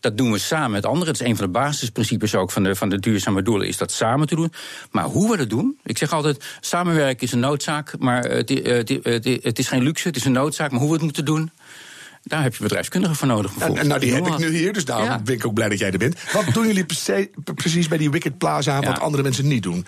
Dat 0.00 0.16
doen 0.16 0.32
we 0.32 0.38
samen 0.38 0.70
met 0.70 0.86
anderen. 0.86 1.06
Dat 1.06 1.20
is 1.20 1.26
een 1.26 1.36
van 1.36 1.44
de 1.46 1.52
basisprincipes 1.52 2.34
ook 2.34 2.50
van 2.50 2.62
de, 2.62 2.74
van 2.74 2.88
de 2.88 3.00
duurzame 3.00 3.42
doelen, 3.42 3.68
is 3.68 3.76
dat 3.76 3.92
samen 3.92 4.26
te 4.26 4.34
doen. 4.34 4.52
Maar 4.90 5.04
hoe 5.04 5.30
we 5.30 5.36
dat 5.36 5.50
doen, 5.50 5.78
ik 5.82 5.98
zeg 5.98 6.12
altijd, 6.12 6.44
samenwerken 6.60 7.26
is 7.26 7.32
een 7.32 7.40
noodzaak, 7.40 7.98
maar 7.98 8.24
het, 8.24 8.48
het, 8.48 8.88
het, 8.88 9.24
het 9.42 9.58
is 9.58 9.68
geen 9.68 9.82
luxe, 9.82 10.08
het 10.08 10.16
is 10.16 10.24
een 10.24 10.32
noodzaak. 10.32 10.70
Maar 10.70 10.80
hoe 10.80 10.88
we 10.88 10.94
het 10.94 11.04
moeten 11.04 11.24
doen, 11.24 11.50
daar 12.24 12.42
heb 12.42 12.54
je 12.54 12.62
bedrijfskundigen 12.62 13.16
voor 13.16 13.28
nodig. 13.28 13.52
En, 13.58 13.86
nou, 13.86 14.00
die 14.00 14.14
heb 14.14 14.26
ik 14.26 14.38
nu 14.38 14.56
hier, 14.56 14.72
dus 14.72 14.84
daarom 14.84 15.06
ja. 15.06 15.18
ben 15.18 15.34
ik 15.34 15.46
ook 15.46 15.54
blij 15.54 15.68
dat 15.68 15.78
jij 15.78 15.90
er 15.90 15.98
bent. 15.98 16.16
Wat 16.32 16.44
doen 16.52 16.66
jullie 16.66 16.86
precies 17.54 17.88
bij 17.88 17.98
die 17.98 18.10
Wicked 18.10 18.38
Plaza 18.38 18.74
wat 18.80 18.96
ja. 18.96 19.02
andere 19.02 19.22
mensen 19.22 19.48
niet 19.48 19.62
doen? 19.62 19.86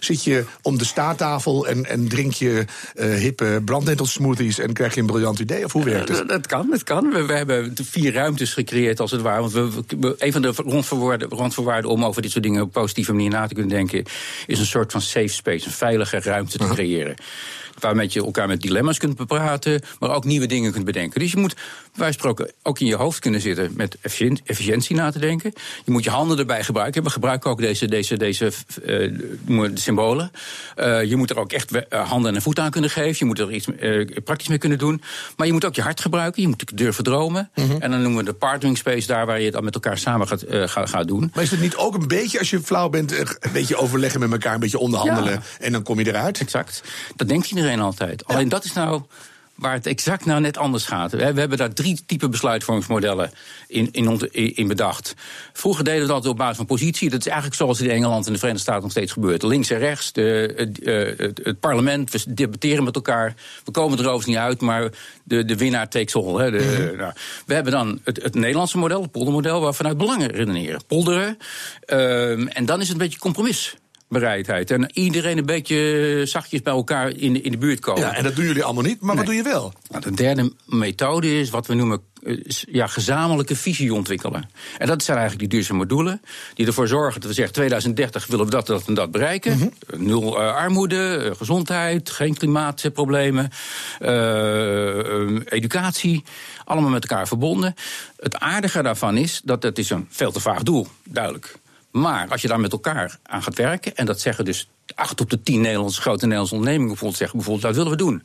Zit 0.00 0.24
je 0.24 0.44
om 0.62 0.78
de 0.78 0.84
staattafel 0.84 1.66
en, 1.66 1.86
en 1.86 2.08
drink 2.08 2.32
je 2.32 2.64
uh, 2.94 3.14
hippe 3.14 3.62
brandnetelsmoothies 3.64 4.58
en 4.58 4.72
krijg 4.72 4.94
je 4.94 5.00
een 5.00 5.06
briljant 5.06 5.38
idee? 5.38 5.64
Of 5.64 5.72
hoe 5.72 5.84
werkt 5.84 6.08
het? 6.08 6.20
Uh, 6.20 6.28
dat 6.28 6.46
kan, 6.46 6.70
dat 6.70 6.82
kan. 6.82 7.10
We, 7.10 7.26
we, 7.26 7.32
hebben 7.32 7.74
vier 7.82 8.12
ruimtes 8.12 8.52
gecreëerd 8.52 9.00
als 9.00 9.10
het 9.10 9.20
ware. 9.20 9.40
Want 9.40 9.52
we, 9.52 9.70
we, 10.00 10.14
een 10.18 10.32
van 10.32 10.42
de 10.42 10.52
randvoorwaarden 11.28 11.90
om 11.90 12.04
over 12.04 12.22
dit 12.22 12.30
soort 12.30 12.44
dingen 12.44 12.62
op 12.62 12.72
positieve 12.72 13.12
manier 13.12 13.30
na 13.30 13.46
te 13.46 13.54
kunnen 13.54 13.72
denken, 13.72 14.04
is 14.46 14.58
een 14.58 14.66
soort 14.66 14.92
van 14.92 15.00
safe 15.00 15.28
space, 15.28 15.66
een 15.66 15.72
veilige 15.72 16.20
ruimte 16.20 16.58
te 16.58 16.62
uh 16.62 16.70
-huh. 16.70 16.78
creëren 16.78 17.16
waarmee 17.78 18.08
je 18.10 18.24
elkaar 18.24 18.48
met 18.48 18.60
dilemma's 18.60 18.98
kunt 18.98 19.16
bepraten, 19.16 19.82
maar 19.98 20.10
ook 20.10 20.24
nieuwe 20.24 20.46
dingen 20.46 20.72
kunt 20.72 20.84
bedenken. 20.84 21.20
Dus 21.20 21.30
je 21.30 21.38
moet, 21.38 21.53
wij 21.94 22.12
spreken, 22.12 22.50
ook 22.62 22.78
in 22.78 22.86
je 22.86 22.94
hoofd 22.94 23.18
kunnen 23.18 23.40
zitten 23.40 23.72
met 23.76 23.96
efficiëntie 24.44 24.96
na 24.96 25.10
te 25.10 25.18
denken. 25.18 25.52
Je 25.84 25.90
moet 25.92 26.04
je 26.04 26.10
handen 26.10 26.38
erbij 26.38 26.64
gebruiken. 26.64 27.02
We 27.02 27.10
gebruiken 27.10 27.50
ook 27.50 27.60
deze, 27.60 27.86
deze, 27.86 28.16
deze 28.16 28.52
uh, 29.46 29.68
symbolen. 29.74 30.30
Uh, 30.76 31.04
je 31.04 31.16
moet 31.16 31.30
er 31.30 31.38
ook 31.38 31.52
echt 31.52 31.70
handen 31.88 32.34
en 32.34 32.42
voeten 32.42 32.64
aan 32.64 32.70
kunnen 32.70 32.90
geven. 32.90 33.16
Je 33.18 33.24
moet 33.24 33.38
er 33.38 33.52
iets 33.52 33.66
uh, 33.80 34.06
praktisch 34.24 34.48
mee 34.48 34.58
kunnen 34.58 34.78
doen. 34.78 35.02
Maar 35.36 35.46
je 35.46 35.52
moet 35.52 35.64
ook 35.64 35.74
je 35.74 35.82
hart 35.82 36.00
gebruiken. 36.00 36.42
Je 36.42 36.48
moet 36.48 36.76
durven 36.76 37.04
dromen. 37.04 37.50
Mhm. 37.54 37.66
Mm 37.66 37.72
-hmm. 37.72 37.80
En 37.80 37.90
dan 37.90 38.02
noemen 38.02 38.24
we 38.24 38.30
de 38.30 38.36
partnering 38.36 38.78
space 38.78 39.06
daar 39.06 39.26
waar 39.26 39.38
je 39.38 39.44
het 39.44 39.54
dan 39.54 39.64
met 39.64 39.74
elkaar 39.74 39.98
samen 39.98 40.28
gaat, 40.28 40.44
gaat, 40.48 40.88
gaat 40.88 41.08
doen. 41.08 41.30
Maar 41.34 41.42
is 41.42 41.50
het 41.50 41.60
niet 41.60 41.76
ook 41.76 41.94
een 41.94 42.08
beetje, 42.08 42.38
als 42.38 42.50
je 42.50 42.60
flauw 42.60 42.88
bent, 42.88 43.18
een 43.18 43.52
beetje 43.52 43.76
overleggen 43.76 44.20
met 44.20 44.32
elkaar, 44.32 44.54
een 44.54 44.60
beetje 44.60 44.78
onderhandelen 44.78 45.32
ja. 45.32 45.42
en 45.60 45.72
dan 45.72 45.82
kom 45.82 45.98
je 45.98 46.06
eruit? 46.06 46.40
Exact. 46.40 46.82
Dat 47.16 47.28
denkt 47.28 47.50
iedereen 47.50 47.80
altijd. 47.80 48.24
Alleen 48.26 48.48
dat 48.48 48.64
is 48.64 48.72
nou 48.72 49.02
waar 49.54 49.72
het 49.72 49.86
exact 49.86 50.24
nou 50.24 50.40
net 50.40 50.56
anders 50.56 50.84
gaat. 50.84 51.12
We 51.12 51.22
hebben 51.22 51.58
daar 51.58 51.72
drie 51.72 52.04
typen 52.06 52.30
besluitvormingsmodellen 52.30 53.30
in, 53.68 53.88
in, 53.92 54.30
in 54.56 54.68
bedacht. 54.68 55.14
Vroeger 55.52 55.84
deden 55.84 56.00
we 56.00 56.06
dat 56.06 56.26
op 56.26 56.36
basis 56.36 56.56
van 56.56 56.66
positie. 56.66 57.10
Dat 57.10 57.20
is 57.20 57.26
eigenlijk 57.26 57.56
zoals 57.56 57.80
in 57.80 57.90
Engeland 57.90 58.26
en 58.26 58.32
de 58.32 58.38
Verenigde 58.38 58.62
Staten 58.62 58.82
nog 58.82 58.90
steeds 58.90 59.12
gebeurt. 59.12 59.42
Links 59.42 59.70
en 59.70 59.78
rechts, 59.78 60.12
de, 60.12 60.54
het, 60.56 60.80
het, 61.20 61.40
het, 61.42 61.60
parlement, 61.60 62.10
we 62.10 62.34
debatteren 62.34 62.84
met 62.84 62.94
elkaar. 62.94 63.34
We 63.64 63.70
komen 63.70 63.98
er 63.98 64.04
overigens 64.04 64.26
niet 64.26 64.36
uit, 64.36 64.60
maar 64.60 64.90
de, 65.24 65.44
de 65.44 65.56
winnaar 65.56 65.88
takes 65.88 66.14
all. 66.14 66.34
Hè. 66.34 66.50
De, 66.50 66.62
Mhm. 66.64 66.88
-hmm. 66.88 66.96
nou, 66.96 67.12
we 67.46 67.54
hebben 67.54 67.72
dan 67.72 68.00
het, 68.04 68.22
het 68.22 68.34
Nederlandse 68.34 68.78
model, 68.78 69.02
het 69.02 69.10
poldermodel, 69.10 69.60
waar 69.60 69.70
we 69.70 69.76
vanuit 69.76 69.96
belangen 69.96 70.30
redeneren. 70.30 70.80
Polderen. 70.86 71.38
Um, 71.86 72.48
en 72.48 72.64
dan 72.64 72.80
is 72.80 72.88
het 72.88 72.96
een 72.96 73.02
beetje 73.02 73.18
compromis 73.18 73.76
bereidheid. 74.08 74.70
En 74.70 74.90
iedereen 74.92 75.38
een 75.38 75.46
beetje 75.46 76.20
zachtjes 76.24 76.62
bij 76.62 76.72
elkaar 76.72 77.10
in, 77.10 77.44
in 77.44 77.50
de 77.50 77.58
buurt 77.58 77.80
komen. 77.80 78.02
Ja, 78.02 78.14
en 78.14 78.24
dat 78.24 78.36
doen 78.36 78.44
jullie 78.44 78.64
allemaal 78.64 78.82
niet, 78.82 79.00
maar 79.00 79.14
nee. 79.14 79.24
wat 79.24 79.26
doe 79.26 79.34
je 79.34 79.42
wel? 79.42 79.72
Nou, 79.90 80.02
de 80.02 80.10
derde 80.10 80.52
methode 80.66 81.38
is 81.38 81.50
wat 81.50 81.66
we 81.66 81.74
noemen 81.74 82.00
ja, 82.70 82.86
gezamenlijke 82.86 83.56
visie 83.56 83.94
ontwikkelen. 83.94 84.50
En 84.78 84.86
dat 84.86 85.02
zijn 85.02 85.18
eigenlijk 85.18 85.50
die 85.50 85.58
duurzame 85.58 85.86
doelen. 85.86 86.22
Die 86.54 86.66
ervoor 86.66 86.88
zorgen 86.88 87.20
dat 87.20 87.28
we 87.28 87.34
zeggen 87.34 87.54
2030 87.54 88.26
willen 88.26 88.44
we 88.44 88.50
dat, 88.50 88.66
dat 88.66 88.86
en 88.86 88.94
dat 88.94 89.10
bereiken. 89.10 89.52
Mhm. 89.56 89.64
Mm 89.64 89.72
-hmm. 89.86 90.06
Nul 90.06 90.40
uh, 90.40 90.54
armoede, 90.54 91.32
gezondheid, 91.36 92.10
geen 92.10 92.34
klimaatproblemen, 92.34 93.50
uh, 94.00 95.40
educatie. 95.44 96.24
Allemaal 96.64 96.90
met 96.90 97.08
elkaar 97.08 97.28
verbonden. 97.28 97.74
Het 98.16 98.38
aardige 98.38 98.82
daarvan 98.82 99.16
is 99.16 99.40
dat 99.44 99.62
het 99.62 99.78
is 99.78 99.90
een 99.90 100.06
veel 100.10 100.32
te 100.32 100.40
vaag 100.40 100.62
doel, 100.62 100.86
duidelijk. 101.04 101.62
Maar 101.94 102.28
als 102.28 102.42
je 102.42 102.48
daar 102.48 102.60
met 102.60 102.72
elkaar 102.72 103.18
aan 103.22 103.42
gaat 103.42 103.54
werken, 103.56 103.96
en 103.96 104.06
dat 104.06 104.20
zeggen 104.20 104.44
dus 104.44 104.68
acht 104.94 105.20
op 105.20 105.30
de 105.30 105.42
tien 105.42 105.60
Nederlandse 105.60 106.00
grote 106.00 106.20
Nederlandse 106.22 106.54
ondernemingen 106.54 106.88
bijvoorbeeld 106.88 107.18
zeggen, 107.18 107.38
bijvoorbeeld, 107.38 107.66
dat 107.66 107.84
willen 107.84 107.98
we 107.98 108.04
doen. 108.04 108.22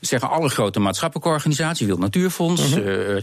Zeggen 0.00 0.28
alle 0.30 0.48
grote 0.48 0.80
maatschappelijke 0.80 1.30
organisaties, 1.30 1.86
Wild 1.86 1.98
Natuurfonds, 1.98 2.68
Mhm. 2.68 2.88
uh, 2.88 3.16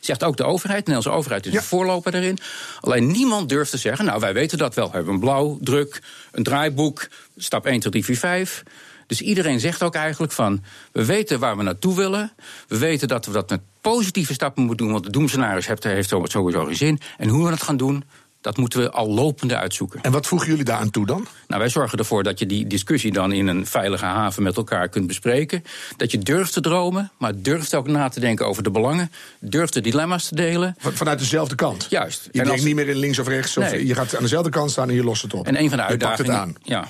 zegt 0.00 0.24
ook 0.24 0.36
de 0.36 0.44
overheid, 0.44 0.86
de 0.86 0.90
Nederlandse 0.92 1.10
overheid 1.18 1.46
is 1.46 1.52
ja. 1.52 1.58
een 1.58 1.64
voorloper 1.64 2.12
daarin. 2.12 2.38
Alleen 2.80 3.06
niemand 3.06 3.48
durft 3.48 3.70
te 3.70 3.76
zeggen, 3.76 4.04
nou 4.04 4.20
wij 4.20 4.32
weten 4.32 4.58
dat 4.58 4.74
wel, 4.74 4.90
we 4.90 4.96
hebben 4.96 5.14
een 5.14 5.20
blauwdruk, 5.20 6.02
een 6.32 6.42
draaiboek, 6.42 7.08
stap 7.36 7.66
1, 7.66 7.80
2, 7.80 7.92
3, 7.92 8.04
4, 8.04 8.16
5. 8.16 8.62
Dus 9.06 9.20
iedereen 9.20 9.60
zegt 9.60 9.82
ook 9.82 9.94
eigenlijk 9.94 10.32
van, 10.32 10.62
we 10.92 11.04
weten 11.04 11.38
waar 11.38 11.56
we 11.56 11.62
naartoe 11.62 11.96
willen. 11.96 12.32
We 12.68 12.78
weten 12.78 13.08
dat 13.08 13.26
we 13.26 13.32
dat 13.32 13.50
met 13.50 13.60
positieve 13.80 14.32
stappen 14.32 14.62
moeten 14.64 14.84
doen, 14.84 14.92
want 14.94 15.04
de 15.04 15.10
doemscenario 15.10 15.60
heeft, 15.66 15.84
heeft 15.84 16.08
sowieso 16.08 16.64
geen 16.64 16.76
zin. 16.76 17.00
En 17.18 17.28
hoe 17.28 17.44
we 17.44 17.50
dat 17.50 17.62
gaan 17.62 17.76
doen, 17.76 18.04
dat 18.40 18.56
moeten 18.56 18.80
we 18.80 18.90
al 18.90 19.08
lopende 19.08 19.56
uitzoeken. 19.56 20.00
En 20.02 20.12
wat 20.12 20.26
voegen 20.26 20.48
jullie 20.48 20.64
daaraan 20.64 20.90
toe 20.90 21.06
dan? 21.06 21.26
Nou, 21.46 21.60
wij 21.60 21.70
zorgen 21.70 21.98
ervoor 21.98 22.22
dat 22.22 22.38
je 22.38 22.46
die 22.46 22.66
discussie 22.66 23.12
dan 23.12 23.32
in 23.32 23.46
een 23.46 23.66
veilige 23.66 24.04
haven 24.04 24.42
met 24.42 24.56
elkaar 24.56 24.88
kunt 24.88 25.06
bespreken. 25.06 25.64
Dat 25.96 26.10
je 26.10 26.18
durft 26.18 26.52
te 26.52 26.60
dromen, 26.60 27.10
maar 27.18 27.32
durft 27.36 27.74
ook 27.74 27.86
na 27.86 28.08
te 28.08 28.20
denken 28.20 28.46
over 28.46 28.62
de 28.62 28.70
belangen. 28.70 29.12
Durft 29.40 29.72
de 29.72 29.80
dilemma's 29.80 30.28
te 30.28 30.34
delen. 30.34 30.76
vanuit 30.78 31.18
dezelfde 31.18 31.54
kant. 31.54 31.86
Juist. 31.90 32.28
Je 32.32 32.44
denkt 32.44 32.64
niet 32.64 32.74
meer 32.74 32.88
in 32.88 32.96
links 32.96 33.18
of 33.18 33.28
rechts. 33.28 33.56
Of 33.56 33.70
je 33.70 33.94
gaat 33.94 34.16
aan 34.16 34.22
dezelfde 34.22 34.50
kant 34.50 34.70
staan 34.70 34.88
en 34.88 34.94
je 34.94 35.04
lost 35.04 35.22
het 35.22 35.34
op. 35.34 35.46
En 35.46 35.60
een 35.60 35.68
van 35.68 35.78
de 35.78 35.84
uitdagingen. 35.84 36.32
het 36.32 36.40
aan. 36.40 36.54
Ja, 36.62 36.88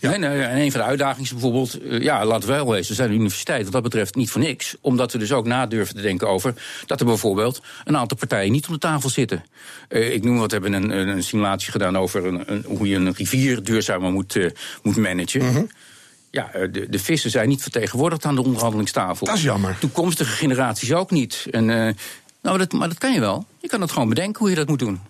ja. 0.00 0.12
en 0.12 0.22
een 0.60 0.72
van 0.72 0.80
de 0.80 0.86
uitdagingen 0.86 1.24
is 1.24 1.30
bijvoorbeeld, 1.30 1.82
uh, 1.82 2.00
ja, 2.02 2.24
laten 2.24 2.48
we 2.48 2.54
wel 2.54 2.70
wezen, 2.70 2.88
we 2.88 2.94
zijn 2.94 3.08
een 3.08 3.14
universiteit 3.14 3.62
wat 3.62 3.72
dat 3.72 3.82
betreft 3.82 4.14
niet 4.14 4.30
voor 4.30 4.40
niks. 4.40 4.76
Omdat 4.80 5.12
we 5.12 5.18
dus 5.18 5.32
ook 5.32 5.46
na 5.46 5.66
durven 5.66 5.94
te 5.94 6.02
denken 6.02 6.28
over 6.28 6.54
dat 6.86 7.00
er 7.00 7.06
bijvoorbeeld 7.06 7.62
een 7.84 7.96
aantal 7.96 8.16
partijen 8.16 8.52
niet 8.52 8.66
om 8.66 8.72
de 8.72 8.78
tafel 8.78 9.08
zitten. 9.08 9.44
Uh, 9.88 10.14
ik 10.14 10.24
noem 10.24 10.38
wat, 10.38 10.52
we 10.52 10.58
hebben 10.58 10.72
een, 10.72 11.08
een 11.08 11.22
simulatie 11.22 11.70
gedaan 11.70 11.98
over 11.98 12.26
een, 12.26 12.52
een, 12.52 12.64
hoe 12.66 12.88
je 12.88 12.96
een 12.96 13.12
rivier 13.12 13.62
duurzamer 13.62 14.12
moet, 14.12 14.34
uh, 14.34 14.50
moet 14.82 14.96
managen. 14.96 15.42
Mm 15.42 15.54
-hmm. 15.54 15.68
Ja, 16.30 16.50
de, 16.52 16.86
de, 16.88 16.98
vissen 16.98 17.30
zijn 17.30 17.48
niet 17.48 17.62
vertegenwoordigd 17.62 18.24
aan 18.24 18.34
de 18.34 18.44
onderhandelingstafel. 18.44 19.26
Dat 19.26 19.36
is 19.36 19.42
jammer. 19.42 19.78
Toekomstige 19.78 20.30
generaties 20.30 20.92
ook 20.92 21.10
niet. 21.10 21.46
En, 21.50 21.64
nou, 22.42 22.58
dat, 22.58 22.72
maar 22.72 22.88
dat 22.88 22.98
kan 22.98 23.12
je 23.12 23.20
wel. 23.20 23.46
Je 23.60 23.68
kan 23.68 23.80
het 23.80 23.92
gewoon 23.92 24.08
bedenken 24.08 24.40
hoe 24.40 24.50
je 24.50 24.56
dat 24.56 24.68
moet 24.68 24.78
doen. 24.78 25.00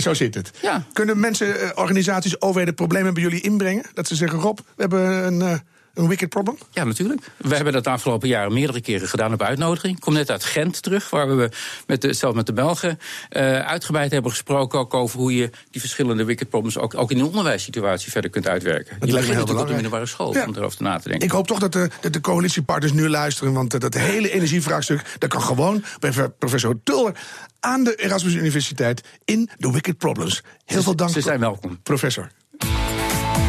Zo 0.00 0.14
zit 0.14 0.34
het. 0.34 0.50
Ja. 0.62 0.84
Kunnen 0.92 1.20
mensen, 1.20 1.76
organisaties, 1.76 2.40
overheden 2.40 2.74
problemen 2.74 3.14
bij 3.14 3.22
jullie 3.22 3.40
inbrengen? 3.40 3.84
Dat 3.94 4.06
ze 4.06 4.14
zeggen, 4.14 4.38
Rob, 4.38 4.58
we 4.58 4.64
hebben 4.82 5.26
een, 5.26 5.40
uh, 5.40 5.58
een 5.98 6.08
wicked 6.08 6.28
problem? 6.28 6.58
Ja, 6.70 6.84
natuurlijk. 6.84 7.20
We 7.36 7.54
hebben 7.54 7.72
dat 7.72 7.84
de 7.84 7.90
afgelopen 7.90 8.28
jaren 8.28 8.52
meerdere 8.52 8.80
keren 8.80 9.08
gedaan 9.08 9.32
op 9.32 9.42
uitnodiging. 9.42 9.96
Ik 9.96 10.00
kom 10.00 10.12
net 10.12 10.30
uit 10.30 10.44
Gent 10.44 10.82
terug, 10.82 11.10
waar 11.10 11.36
we 11.36 11.50
met 11.86 12.02
de, 12.02 12.12
zelf 12.12 12.34
met 12.34 12.46
de 12.46 12.52
Belgen 12.52 12.98
uh, 13.30 13.58
uitgebreid 13.58 14.10
hebben 14.10 14.30
gesproken 14.30 14.78
ook 14.78 14.94
over 14.94 15.18
hoe 15.18 15.34
je 15.36 15.50
die 15.70 15.80
verschillende 15.80 16.24
wicked 16.24 16.48
problems 16.48 16.78
ook, 16.78 16.94
ook 16.94 17.10
in 17.10 17.18
de 17.18 17.26
onderwijssituatie 17.26 18.10
verder 18.10 18.30
kunt 18.30 18.48
uitwerken. 18.48 18.96
Dat 18.98 19.08
je 19.08 19.14
heel 19.16 19.26
natuurlijk 19.26 19.60
op 19.60 19.66
de 19.66 19.72
middelbare 19.72 20.06
school 20.06 20.34
ja. 20.34 20.46
om 20.46 20.54
erover 20.56 20.82
na 20.82 20.98
te 20.98 21.08
denken. 21.08 21.26
Ik 21.26 21.32
hoop 21.32 21.46
toch 21.46 21.58
dat 21.58 21.72
de, 21.72 21.90
dat 22.00 22.12
de 22.12 22.20
coalitiepartners 22.20 22.92
nu 22.92 23.08
luisteren, 23.08 23.52
want 23.52 23.74
uh, 23.74 23.80
dat 23.80 23.94
hele 23.94 24.30
energievraagstuk, 24.30 25.02
dat 25.18 25.30
kan 25.30 25.42
gewoon 25.42 25.84
bij 25.98 26.12
professor 26.38 26.80
Tulder 26.84 27.14
aan 27.60 27.84
de 27.84 27.94
Erasmus 27.94 28.34
Universiteit 28.34 29.02
in 29.24 29.50
de 29.56 29.72
Wicked 29.72 29.98
Problems. 29.98 30.42
Heel 30.64 30.82
veel 30.82 30.96
dank. 30.96 31.10
Ze 31.10 31.20
zijn 31.20 31.40
welkom. 31.40 31.78
Professor. 31.82 32.30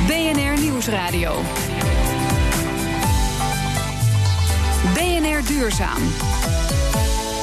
BNR 0.08 0.60
Nieuwsradio. 0.62 1.42
Duurzaam. 5.60 6.02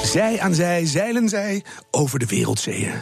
Zij 0.02 0.40
aan 0.40 0.54
zij 0.54 0.86
zeilen 0.86 1.28
zij 1.28 1.64
over 1.90 2.18
de 2.18 2.26
wereldzeeën. 2.26 2.92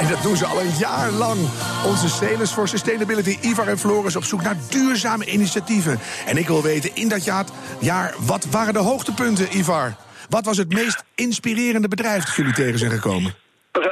En 0.00 0.08
dat 0.08 0.22
doen 0.22 0.36
ze 0.36 0.46
al 0.46 0.60
een 0.60 0.76
jaar 0.78 1.10
lang. 1.10 1.38
Onze 1.86 2.08
Sailors 2.08 2.50
for 2.50 2.68
Sustainability, 2.68 3.36
Ivar 3.40 3.68
en 3.68 3.78
Floris, 3.78 4.16
op 4.16 4.24
zoek 4.24 4.42
naar 4.42 4.56
duurzame 4.70 5.26
initiatieven. 5.26 5.98
En 6.26 6.36
ik 6.36 6.46
wil 6.46 6.62
weten 6.62 6.90
in 6.94 7.08
dat 7.08 7.24
jaar, 7.24 7.44
jaar 7.80 8.14
wat 8.18 8.44
waren 8.44 8.72
de 8.72 8.78
hoogtepunten, 8.78 9.56
Ivar? 9.56 9.94
Wat 10.28 10.44
was 10.44 10.56
het 10.56 10.72
meest 10.72 11.04
inspirerende 11.14 11.88
bedrijf 11.88 12.24
dat 12.24 12.34
jullie 12.34 12.54
tegen 12.54 12.78
zijn 12.78 12.90
gekomen? 12.90 13.34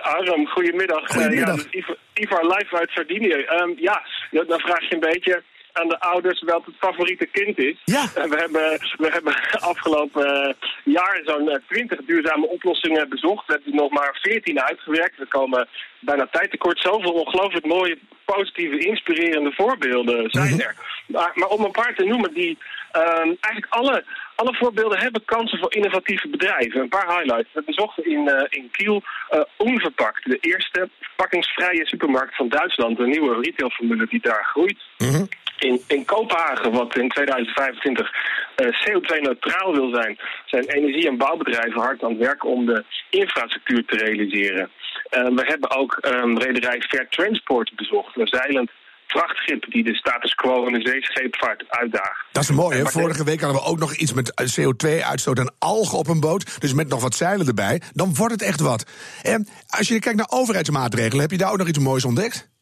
Aram, 0.01 0.47
goedemiddag. 0.47 1.07
Goedemiddag. 1.07 1.57
Uh, 1.57 1.63
ja, 1.71 1.79
Ivar, 1.79 1.97
Ivar 2.15 2.43
live 2.43 2.77
uit 2.77 2.91
Sardinië. 2.91 3.33
Um, 3.33 3.75
ja, 3.79 4.03
dan 4.31 4.61
vraag 4.61 4.89
je 4.89 4.95
een 4.95 5.01
beetje 5.01 5.43
aan 5.77 5.89
de 5.89 6.01
ouders 6.01 6.43
welk 6.43 6.67
het 6.67 6.75
favoriete 6.79 7.27
kind 7.27 7.59
is. 7.59 7.77
Ja. 7.85 8.03
Uh, 8.03 8.25
we, 8.25 8.37
hebben, 8.37 8.81
we 8.97 9.09
hebben 9.13 9.35
afgelopen 9.73 10.47
uh, 10.49 10.95
jaar 10.95 11.21
zo'n 11.25 11.61
twintig 11.69 12.01
duurzame 12.07 12.47
oplossingen 12.47 13.09
bezocht. 13.09 13.47
We 13.47 13.53
hebben 13.53 13.73
er 13.73 13.79
nog 13.79 13.91
maar 13.91 14.19
veertien 14.23 14.61
uitgewerkt. 14.61 15.19
We 15.19 15.27
komen 15.27 15.69
bijna 16.01 16.29
tijd 16.31 16.51
tekort. 16.51 16.79
Zoveel 16.81 17.13
ongelooflijk 17.13 17.67
mooie, 17.67 17.99
positieve, 18.25 18.79
inspirerende 18.79 19.53
voorbeelden 19.53 20.31
zijn 20.31 20.55
Mhm. 20.55 20.61
er. 20.61 20.75
Maar, 21.07 21.31
maar 21.35 21.49
om 21.49 21.65
een 21.65 21.71
paar 21.71 21.95
te 21.95 22.05
noemen 22.05 22.35
die 22.35 22.59
um, 22.93 23.37
eigenlijk 23.41 23.67
alle 23.69 24.05
alle 24.37 24.55
voorbeelden 24.55 24.99
hebben 24.99 25.25
kansen 25.25 25.59
voor 25.59 25.75
innovatieve 25.75 26.29
bedrijven. 26.29 26.81
Een 26.81 26.89
paar 26.89 27.17
highlights. 27.17 27.53
We 27.53 27.63
bezochten 27.67 28.05
in, 28.11 28.29
uh, 28.29 28.43
in 28.49 28.69
Kiel 28.71 29.03
uh, 29.31 29.41
Onverpakt, 29.57 30.25
de 30.25 30.39
eerste 30.41 30.89
verpakkingsvrije 31.01 31.87
supermarkt 31.87 32.37
van 32.37 32.49
Duitsland. 32.49 32.99
Een 32.99 33.09
nieuwe 33.11 33.41
retailformule 33.41 34.07
die 34.07 34.21
daar 34.21 34.45
groeit. 34.45 34.79
-hmm. 34.97 35.29
In, 35.59 35.81
in 35.87 36.05
Kopenhagen, 36.05 36.73
wat 36.73 36.99
in 36.99 37.09
2025 37.09 38.11
uh, 38.57 38.67
CO2-neutraal 38.67 39.73
wil 39.73 39.95
zijn, 39.95 40.19
zijn 40.47 40.65
energie- 40.65 41.09
en 41.09 41.17
bouwbedrijven 41.17 41.81
hard 41.81 42.03
aan 42.03 42.11
het 42.11 42.19
werk 42.19 42.45
om 42.45 42.67
de 42.67 42.85
infrastructuur 43.11 43.85
te 43.85 43.97
realiseren. 43.97 44.71
we 45.11 45.45
hebben 45.47 45.71
ook 45.71 45.99
um, 46.03 46.39
rederij 46.39 46.81
Fair 46.81 47.09
Transport 47.09 47.77
bezocht, 47.77 48.17
een 48.17 48.27
zeilend 48.27 48.71
vrachtschip 49.07 49.71
die 49.71 49.85
de 49.85 49.95
status 49.95 50.35
quo 50.35 50.67
in 50.67 50.73
de 50.73 50.89
zeescheepvaart 50.91 51.65
uitdaagt. 51.69 52.27
Dat 52.33 52.43
is 52.43 52.51
mooi, 52.51 52.77
hè? 52.79 52.87
Vorige 52.87 53.25
week 53.25 53.41
hadden 53.41 53.63
we 53.63 53.69
ook 53.69 53.79
nog 53.79 53.95
iets 53.95 54.13
met 54.13 54.33
CO2-uitstoot 54.61 55.39
en 55.39 55.55
algen 55.59 55.99
op 55.99 56.09
een 56.09 56.21
boot. 56.21 56.61
Dus 56.61 56.73
met 56.73 56.89
nog 56.89 57.01
wat 57.01 57.15
zeilen 57.15 57.47
erbij. 57.47 57.83
Dan 57.93 58.15
wordt 58.15 58.33
het 58.33 58.43
echt 58.43 58.61
wat. 58.61 58.85
En 59.23 59.49
als 59.67 59.89
je 59.89 59.99
kijkt 59.99 60.19
naar 60.19 60.41
overheidsmaatregelen, 60.41 61.21
heb 61.21 61.31
je 61.31 61.37
daar 61.37 61.51
ook 61.53 61.59
nog 61.59 61.69
iets 61.69 61.79
moois 61.79 62.05
ontdekt? 62.05 62.56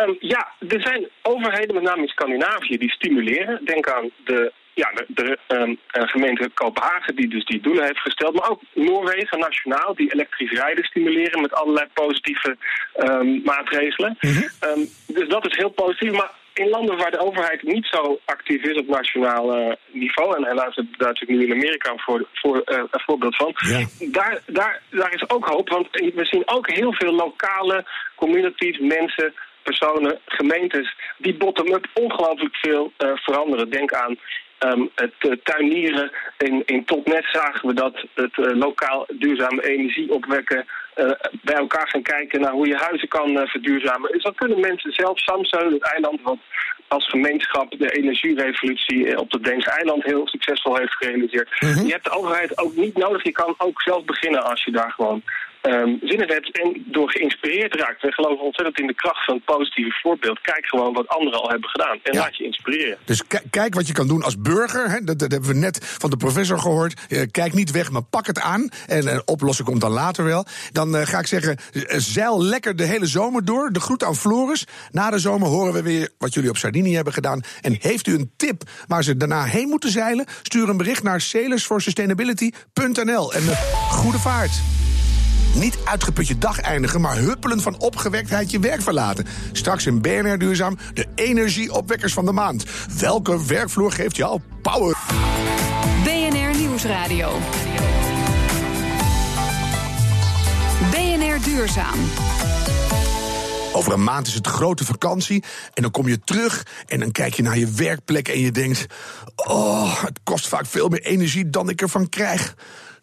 Um, 0.00 0.16
ja, 0.20 0.52
er 0.68 0.80
zijn 0.80 1.08
overheden, 1.22 1.74
met 1.74 1.84
name 1.84 2.02
in 2.02 2.08
Scandinavië, 2.08 2.78
die 2.78 2.90
stimuleren. 2.90 3.64
Denk 3.64 3.88
aan 3.88 4.10
de 4.24 4.52
ja, 4.74 4.92
de, 4.92 5.06
de 5.08 5.38
um, 5.56 5.78
gemeente 5.90 6.50
Kopenhagen 6.54 7.16
die 7.16 7.28
dus 7.28 7.44
die 7.44 7.60
doelen 7.60 7.84
heeft 7.84 7.98
gesteld. 7.98 8.34
Maar 8.34 8.50
ook 8.50 8.60
Noorwegen 8.74 9.38
nationaal 9.38 9.94
die 9.94 10.12
elektrisch 10.12 10.50
rijden 10.50 10.84
stimuleren 10.84 11.40
met 11.40 11.52
allerlei 11.52 11.86
positieve 11.92 12.56
um, 12.96 13.42
maatregelen. 13.44 14.16
Mhm. 14.20 14.32
Mm 14.32 14.42
-hmm. 14.60 14.80
um, 14.80 14.88
dus 15.06 15.28
dat 15.28 15.46
is 15.46 15.56
heel 15.56 15.70
positief. 15.70 16.12
Maar 16.12 16.30
in 16.54 16.68
landen 16.68 16.96
waar 16.96 17.10
de 17.10 17.20
overheid 17.26 17.62
niet 17.62 17.86
zo 17.86 18.20
actief 18.24 18.62
is 18.62 18.78
op 18.78 18.86
nationaal 18.86 19.58
uh, 19.58 19.72
niveau, 19.90 20.36
en 20.36 20.46
helaas 20.46 20.74
hebben 20.74 20.92
we 20.92 20.98
daar 20.98 21.12
natuurlijk 21.12 21.40
nu 21.40 21.46
in 21.46 21.60
Amerika 21.60 21.92
voor, 21.96 22.28
voor, 22.32 22.56
uh, 22.56 22.78
een 22.78 23.00
voorbeeld 23.06 23.36
van, 23.36 23.54
ja. 23.56 23.86
daar, 24.10 24.42
daar, 24.46 24.82
daar 24.90 25.14
is 25.14 25.30
ook 25.30 25.46
hoop. 25.46 25.68
Want 25.68 25.88
we 25.90 26.24
zien 26.24 26.42
ook 26.48 26.70
heel 26.70 26.92
veel 26.92 27.12
lokale 27.12 27.84
communities, 28.16 28.78
mensen, 28.78 29.34
personen, 29.62 30.18
gemeentes, 30.26 30.94
die 31.16 31.34
bottom-up 31.34 31.86
ongelooflijk 31.94 32.56
veel 32.56 32.92
uh, 32.98 33.10
veranderen. 33.14 33.70
Denk 33.70 33.92
aan 33.92 34.18
Um, 34.66 34.90
het 34.94 35.14
uh, 35.20 35.32
tuinieren 35.42 36.10
in, 36.38 36.62
in 36.66 36.84
Topnet 36.84 37.24
zagen 37.32 37.68
we 37.68 37.74
dat 37.74 38.04
het 38.14 38.36
uh, 38.36 38.56
lokaal 38.56 39.06
duurzame 39.12 39.68
energie 39.68 40.12
opwekken 40.12 40.66
bij 41.42 41.54
elkaar 41.54 41.88
gaan 41.88 42.02
kijken 42.02 42.40
naar 42.40 42.52
hoe 42.52 42.66
je 42.66 42.76
huizen 42.76 43.08
kan 43.08 43.48
verduurzamen. 43.48 44.12
Dus 44.12 44.22
dat 44.22 44.34
kunnen 44.34 44.60
mensen 44.60 44.92
zelf, 44.92 45.18
Samsung, 45.18 45.72
het 45.72 45.82
eiland 45.82 46.22
wat 46.22 46.38
als 46.88 47.08
gemeenschap 47.08 47.70
de 47.78 47.90
energierevolutie 47.90 49.18
op 49.18 49.32
het 49.32 49.44
Deense 49.44 49.70
eiland 49.70 50.04
heel 50.04 50.28
succesvol 50.28 50.76
heeft 50.76 50.94
gerealiseerd. 50.94 51.50
Mhm. 51.50 51.70
Mm 51.70 51.76
-hmm. 51.76 51.86
Je 51.86 51.92
hebt 51.92 52.04
de 52.04 52.16
overheid 52.18 52.58
ook 52.58 52.74
niet 52.74 52.96
nodig. 52.96 53.22
Je 53.22 53.32
kan 53.32 53.54
ook 53.58 53.82
zelf 53.82 54.04
beginnen 54.04 54.44
als 54.44 54.64
je 54.64 54.70
daar 54.70 54.90
gewoon 54.90 55.22
um, 55.62 55.98
hebt 56.02 56.58
en 56.60 56.84
door 56.86 57.10
geïnspireerd 57.10 57.74
raakt. 57.76 58.02
We 58.02 58.12
geloven 58.12 58.44
ontzettend 58.44 58.80
in 58.80 58.86
de 58.86 58.94
kracht 58.94 59.24
van 59.24 59.34
het 59.34 59.44
positieve 59.44 59.98
voorbeeld. 60.02 60.40
Kijk 60.40 60.66
gewoon 60.66 60.92
wat 60.92 61.08
anderen 61.08 61.40
al 61.40 61.48
hebben 61.50 61.68
gedaan 61.70 61.98
en 62.02 62.12
Ja. 62.12 62.20
laat 62.20 62.36
je 62.36 62.44
inspireren. 62.44 62.98
Dus 63.04 63.26
ki- 63.26 63.38
kijk 63.50 63.74
wat 63.74 63.86
je 63.86 63.92
kan 63.92 64.08
doen 64.08 64.22
als 64.22 64.38
burger. 64.40 64.90
Hè? 64.90 65.00
Dat, 65.00 65.18
dat 65.18 65.30
hebben 65.30 65.50
we 65.50 65.56
net 65.56 65.96
van 65.98 66.10
de 66.10 66.16
professor 66.16 66.58
gehoord. 66.58 67.00
Eh, 67.08 67.22
kijk 67.30 67.52
niet 67.52 67.70
weg, 67.70 67.90
maar 67.90 68.02
pak 68.02 68.26
het 68.26 68.40
aan. 68.40 68.68
En 68.86 69.06
een 69.14 69.22
oplossing 69.24 69.68
komt 69.68 69.80
dan 69.80 69.90
later 69.90 70.24
wel. 70.24 70.46
Dan 70.72 70.96
eh, 70.96 71.06
ga 71.06 71.18
ik 71.18 71.26
zeggen, 71.26 71.56
eh, 71.72 71.82
zeil 71.98 72.42
lekker 72.44 72.76
de 72.76 72.84
hele 72.84 73.06
zomer 73.06 73.44
door. 73.44 73.70
De 73.72 73.80
groet 73.80 74.04
aan 74.04 74.16
Floris. 74.16 74.64
Na 74.90 75.10
de 75.10 75.18
zomer 75.18 75.48
horen 75.48 75.72
we 75.72 75.82
weer 75.82 76.08
wat 76.18 76.34
jullie 76.34 76.50
op 76.50 76.56
Sardinië 76.56 76.94
hebben 76.94 77.12
gedaan. 77.12 77.40
En 77.60 77.76
heeft 77.80 78.06
u 78.06 78.14
een 78.14 78.30
tip 78.36 78.62
waar 78.86 79.04
ze 79.04 79.16
daarna 79.16 79.44
heen 79.44 79.68
moeten 79.68 79.90
zeilen? 79.90 80.26
Stuur 80.42 80.68
een 80.68 80.76
bericht 80.76 81.02
naar 81.02 81.20
sailorsforsustainability.nl. 81.20 83.32
En 83.32 83.42
goede 83.90 84.18
vaart. 84.18 84.50
Niet 85.54 85.78
uitgeput 85.84 86.28
je 86.28 86.38
dag 86.38 86.60
eindigen, 86.60 87.00
maar 87.00 87.16
huppelend 87.16 87.62
van 87.62 87.78
opgewektheid 87.78 88.50
je 88.50 88.58
werk 88.58 88.82
verlaten. 88.82 89.26
Straks 89.52 89.86
in 89.86 90.00
BNR 90.00 90.38
Duurzaam 90.38 90.78
de 90.94 91.06
energieopwekkers 91.14 92.12
van 92.12 92.24
de 92.24 92.32
maand. 92.32 92.64
Welke 92.98 93.46
werkvloer 93.46 93.92
geeft 93.92 94.16
jou 94.16 94.40
power? 94.62 94.96
BNR 96.04 96.58
Nieuwsradio. 96.58 97.38
BNR 100.90 101.44
Duurzaam. 101.44 101.98
Over 103.72 103.92
een 103.92 104.04
maand 104.04 104.26
is 104.26 104.34
het 104.34 104.46
grote 104.46 104.84
vakantie 104.84 105.44
en 105.74 105.82
dan 105.82 105.90
kom 105.90 106.08
je 106.08 106.20
terug 106.20 106.66
en 106.86 107.00
dan 107.00 107.12
kijk 107.12 107.34
je 107.34 107.42
naar 107.42 107.58
je 107.58 107.70
werkplek 107.70 108.28
en 108.28 108.40
je 108.40 108.50
denkt: 108.50 108.86
Oh, 109.36 110.02
het 110.02 110.20
kost 110.22 110.48
vaak 110.48 110.66
veel 110.66 110.88
meer 110.88 111.02
energie 111.02 111.50
dan 111.50 111.68
ik 111.68 111.80
ervan 111.80 112.08
krijg. 112.08 112.54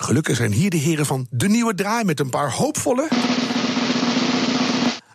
Gelukkig 0.01 0.36
zijn 0.36 0.51
hier 0.51 0.70
de 0.70 0.77
heren 0.77 1.06
van 1.06 1.27
De 1.29 1.48
Nieuwe 1.48 1.75
Draai 1.75 2.03
met 2.03 2.20
een 2.20 2.29
paar 2.29 2.51
hoopvolle. 2.51 3.08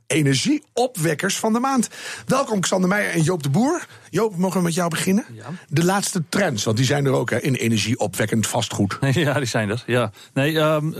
energieopwekkers 0.06 1.38
van 1.38 1.52
de 1.52 1.58
maand. 1.58 1.88
Welkom 2.26 2.60
Xander 2.60 2.88
Meijer 2.88 3.12
en 3.12 3.22
Joop 3.22 3.42
de 3.42 3.50
Boer. 3.50 3.86
Joop, 4.14 4.36
mogen 4.36 4.58
we 4.58 4.64
met 4.64 4.74
jou 4.74 4.88
beginnen? 4.90 5.24
Ja. 5.32 5.44
De 5.68 5.84
laatste 5.84 6.22
trends, 6.28 6.64
want 6.64 6.76
die 6.76 6.86
zijn 6.86 7.04
er 7.06 7.12
ook 7.12 7.30
hè, 7.30 7.40
in 7.40 7.54
energieopwekkend 7.54 8.46
vastgoed. 8.46 8.98
Ja, 9.12 9.34
die 9.34 9.44
zijn 9.46 9.70
er. 9.70 9.82
Ja. 9.86 10.10
Nee, 10.34 10.58
ehm, 10.58 10.90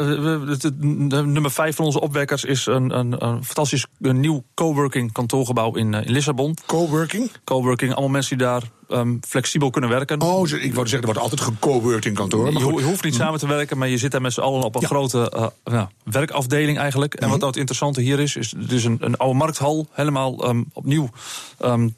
de 1.09 1.23
nummer 1.27 1.51
vijf 1.51 1.77
van 1.77 1.85
onze 1.85 2.01
opwekkers 2.01 2.45
is 2.45 2.67
een, 2.67 2.99
een, 2.99 3.25
een 3.27 3.45
fantastisch 3.45 3.87
een 4.01 4.21
nieuw 4.21 4.45
coworking 4.55 5.13
kantoorgebouw 5.13 5.75
in, 5.75 5.95
eh, 5.95 6.07
in 6.07 6.13
Lissabon. 6.13 6.57
Coworking? 6.67 7.31
Coworking, 7.45 7.91
allemaal 7.93 8.11
mensen 8.11 8.39
die 8.39 8.47
daar 8.47 8.63
ehm, 8.89 9.17
flexibel 9.29 9.71
kunnen 9.71 9.91
werken. 9.91 10.21
Oh, 10.21 10.49
ik 10.49 10.75
wou 10.75 10.87
zeggen, 10.89 10.99
er 11.09 11.15
wordt 11.15 11.21
altijd 11.21 11.41
gecoworked 11.41 12.05
in 12.05 12.15
kantoor. 12.15 12.47
je, 12.47 12.53
Maar 12.53 12.63
ho- 12.63 12.79
je 12.79 12.85
hoeft 12.85 13.05
niet 13.05 13.15
samen 13.15 13.39
te 13.39 13.47
werken, 13.47 13.79
maar 13.79 13.89
je 13.89 13.99
zit 13.99 14.11
daar 14.11 14.21
met 14.21 14.33
z'n 14.33 14.41
allen 14.41 14.63
op 14.63 14.75
een 14.75 14.81
Ja. 14.81 14.87
grote 14.87 15.51
eh, 15.65 15.83
werkafdeling 16.05 16.79
eigenlijk. 16.79 17.15
En 17.15 17.29
wat 17.29 17.41
het 17.41 17.57
interessante 17.57 18.01
hier 18.01 18.21
is, 18.21 18.37
is 18.37 18.55
het 18.59 18.73
is 18.73 18.85
een, 18.85 18.97
een 19.01 19.17
oude 19.17 19.39
markthal, 19.39 19.87
helemaal 19.91 20.45
ehm, 20.45 20.63
opnieuw 20.73 21.11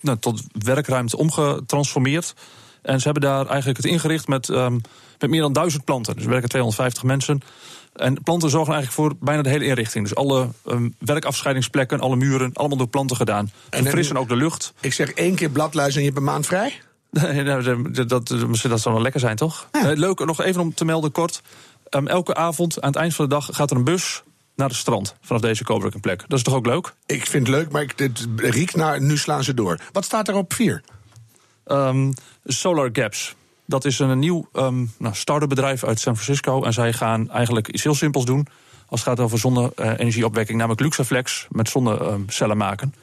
nou, 0.01 0.19
tot 0.21 0.43
werkruimte 0.65 1.06
omgetransformeerd. 1.15 2.35
En 2.83 2.99
ze 2.99 3.05
hebben 3.05 3.23
daar 3.23 3.47
eigenlijk 3.47 3.77
het 3.77 3.87
ingericht 3.87 4.29
met, 4.29 4.49
ehm, 4.49 4.79
met 5.19 5.31
meer 5.31 5.41
dan 5.41 5.53
duizend 5.53 5.85
planten. 5.85 6.15
Dus 6.15 6.25
er 6.25 6.31
werken 6.31 6.49
250 6.49 7.03
mensen. 7.03 7.41
En 7.95 8.23
planten 8.23 8.51
zorgen 8.51 8.75
eigenlijk 8.75 9.03
voor 9.03 9.25
bijna 9.27 9.43
de 9.43 9.49
hele 9.49 9.65
inrichting. 9.65 10.05
Dus 10.09 10.15
alle 10.17 10.49
ehm, 10.67 10.89
werkafscheidingsplekken, 10.99 12.01
alle 12.01 12.17
muren, 12.17 12.51
allemaal 12.53 12.77
door 12.77 12.89
planten 12.89 13.17
gedaan. 13.17 13.51
En- 13.71 13.83
Verfrissen 13.83 14.17
ook 14.17 14.29
de 14.29 14.37
lucht. 14.37 14.73
Ik 14.81 14.93
zeg 14.93 15.11
één 15.11 15.35
keer 15.35 15.51
bladluizen 15.51 16.01
en 16.01 16.07
je 16.07 16.13
hebt 16.13 16.21
een 16.23 16.33
maand 16.33 16.47
vrij? 16.47 16.73
Nee, 17.11 17.43
nou, 17.43 17.63
dat, 17.93 18.09
dat, 18.09 18.29
dat, 18.29 18.61
dat 18.63 18.81
zou 18.81 18.95
wel 18.95 19.03
lekker 19.03 19.21
zijn, 19.21 19.37
toch? 19.37 19.69
Ja. 19.73 19.91
Eh, 19.91 19.97
leuk, 19.97 20.25
nog 20.25 20.41
even 20.43 20.61
om 20.61 20.75
te 20.75 20.85
melden 20.85 21.13
kort. 21.13 21.43
Ehm, 21.89 22.07
elke 22.07 22.35
avond, 22.35 22.81
aan 22.81 22.89
het 22.89 22.99
eind 22.99 23.15
van 23.15 23.25
de 23.25 23.35
dag, 23.35 23.49
gaat 23.53 23.71
er 23.71 23.77
een 23.77 23.85
bus 23.85 24.23
naar 24.57 24.69
het 24.69 24.77
strand 24.77 25.15
vanaf 25.21 25.43
deze 25.43 25.65
coworking 25.65 26.03
plek. 26.03 26.25
Dat 26.29 26.39
is 26.39 26.45
toch 26.45 26.55
ook 26.55 26.67
leuk? 26.67 26.93
Ik 27.07 27.27
vind 27.27 27.47
het 27.47 27.57
leuk, 27.57 27.71
maar 27.71 27.83
ik, 27.83 27.93
het 27.97 28.27
riekt 28.37 28.77
naar 28.77 29.01
nu 29.01 29.17
slaan 29.17 29.45
ze 29.45 29.55
door. 29.55 29.79
Wat 29.93 30.05
staat 30.05 30.29
er 30.29 30.35
op 30.35 30.53
vier? 30.53 30.83
Ehm, 31.67 32.13
Solar 32.45 32.89
Gaps. 32.93 33.35
Dat 33.67 33.85
is 33.85 33.99
een 33.99 34.19
nieuw 34.19 34.49
ehm 34.53 34.85
nou, 34.99 35.15
start-up 35.15 35.49
bedrijf 35.49 35.85
uit 35.85 36.01
San 36.01 36.17
Francisco. 36.17 36.63
En 36.63 36.73
zij 36.73 36.93
gaan 36.93 37.31
eigenlijk 37.31 37.69
iets 37.69 37.83
heel 37.83 37.95
simpels 37.95 38.25
doen. 38.25 38.47
Als 38.89 39.01
het 39.01 39.09
gaat 39.09 39.21
over 39.21 39.39
zonne-energieopwekking, 39.39 40.59
namelijk 40.59 40.81
Luxaflex 40.83 41.47
met 41.51 41.69
zonnecellen 41.69 42.57
maken. 42.57 42.95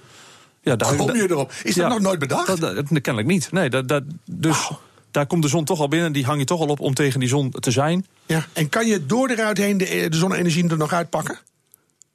Ja, 0.62 0.75
daar 0.75 0.96
Kom 0.96 1.15
je 1.15 1.29
erop? 1.29 1.51
Is 1.63 1.75
dat 1.75 1.89
nog 1.89 2.00
nooit 2.00 2.20
bedacht? 2.20 2.48
Dat, 2.48 2.60
dat- 2.60 2.75
dat- 2.75 3.01
kennelijk 3.01 3.27
niet. 3.27 3.51
Nee, 3.51 3.70
dat, 3.70 3.88
dat, 3.88 4.03
dus 4.25 4.70
daar 5.12 5.25
komt 5.25 5.41
de 5.41 5.48
zon 5.48 5.65
toch 5.65 5.79
al 5.79 5.88
binnen. 5.88 6.12
Die 6.13 6.25
hang 6.25 6.39
je 6.39 6.46
toch 6.46 6.60
al 6.60 6.67
op 6.67 6.79
om 6.79 6.93
tegen 6.93 7.20
die 7.20 7.29
zon 7.29 7.50
te 7.50 7.72
zijn. 7.72 8.05
Ja. 8.25 8.46
En 8.53 8.70
kan 8.70 8.88
je 8.88 9.05
door 9.05 9.29
eruit 9.29 9.58
heen 9.58 9.77
de, 9.77 10.08
de 10.10 10.17
zonne-energie 10.17 10.70
er 10.70 10.77
nog 10.77 10.93
uitpakken? 10.93 11.39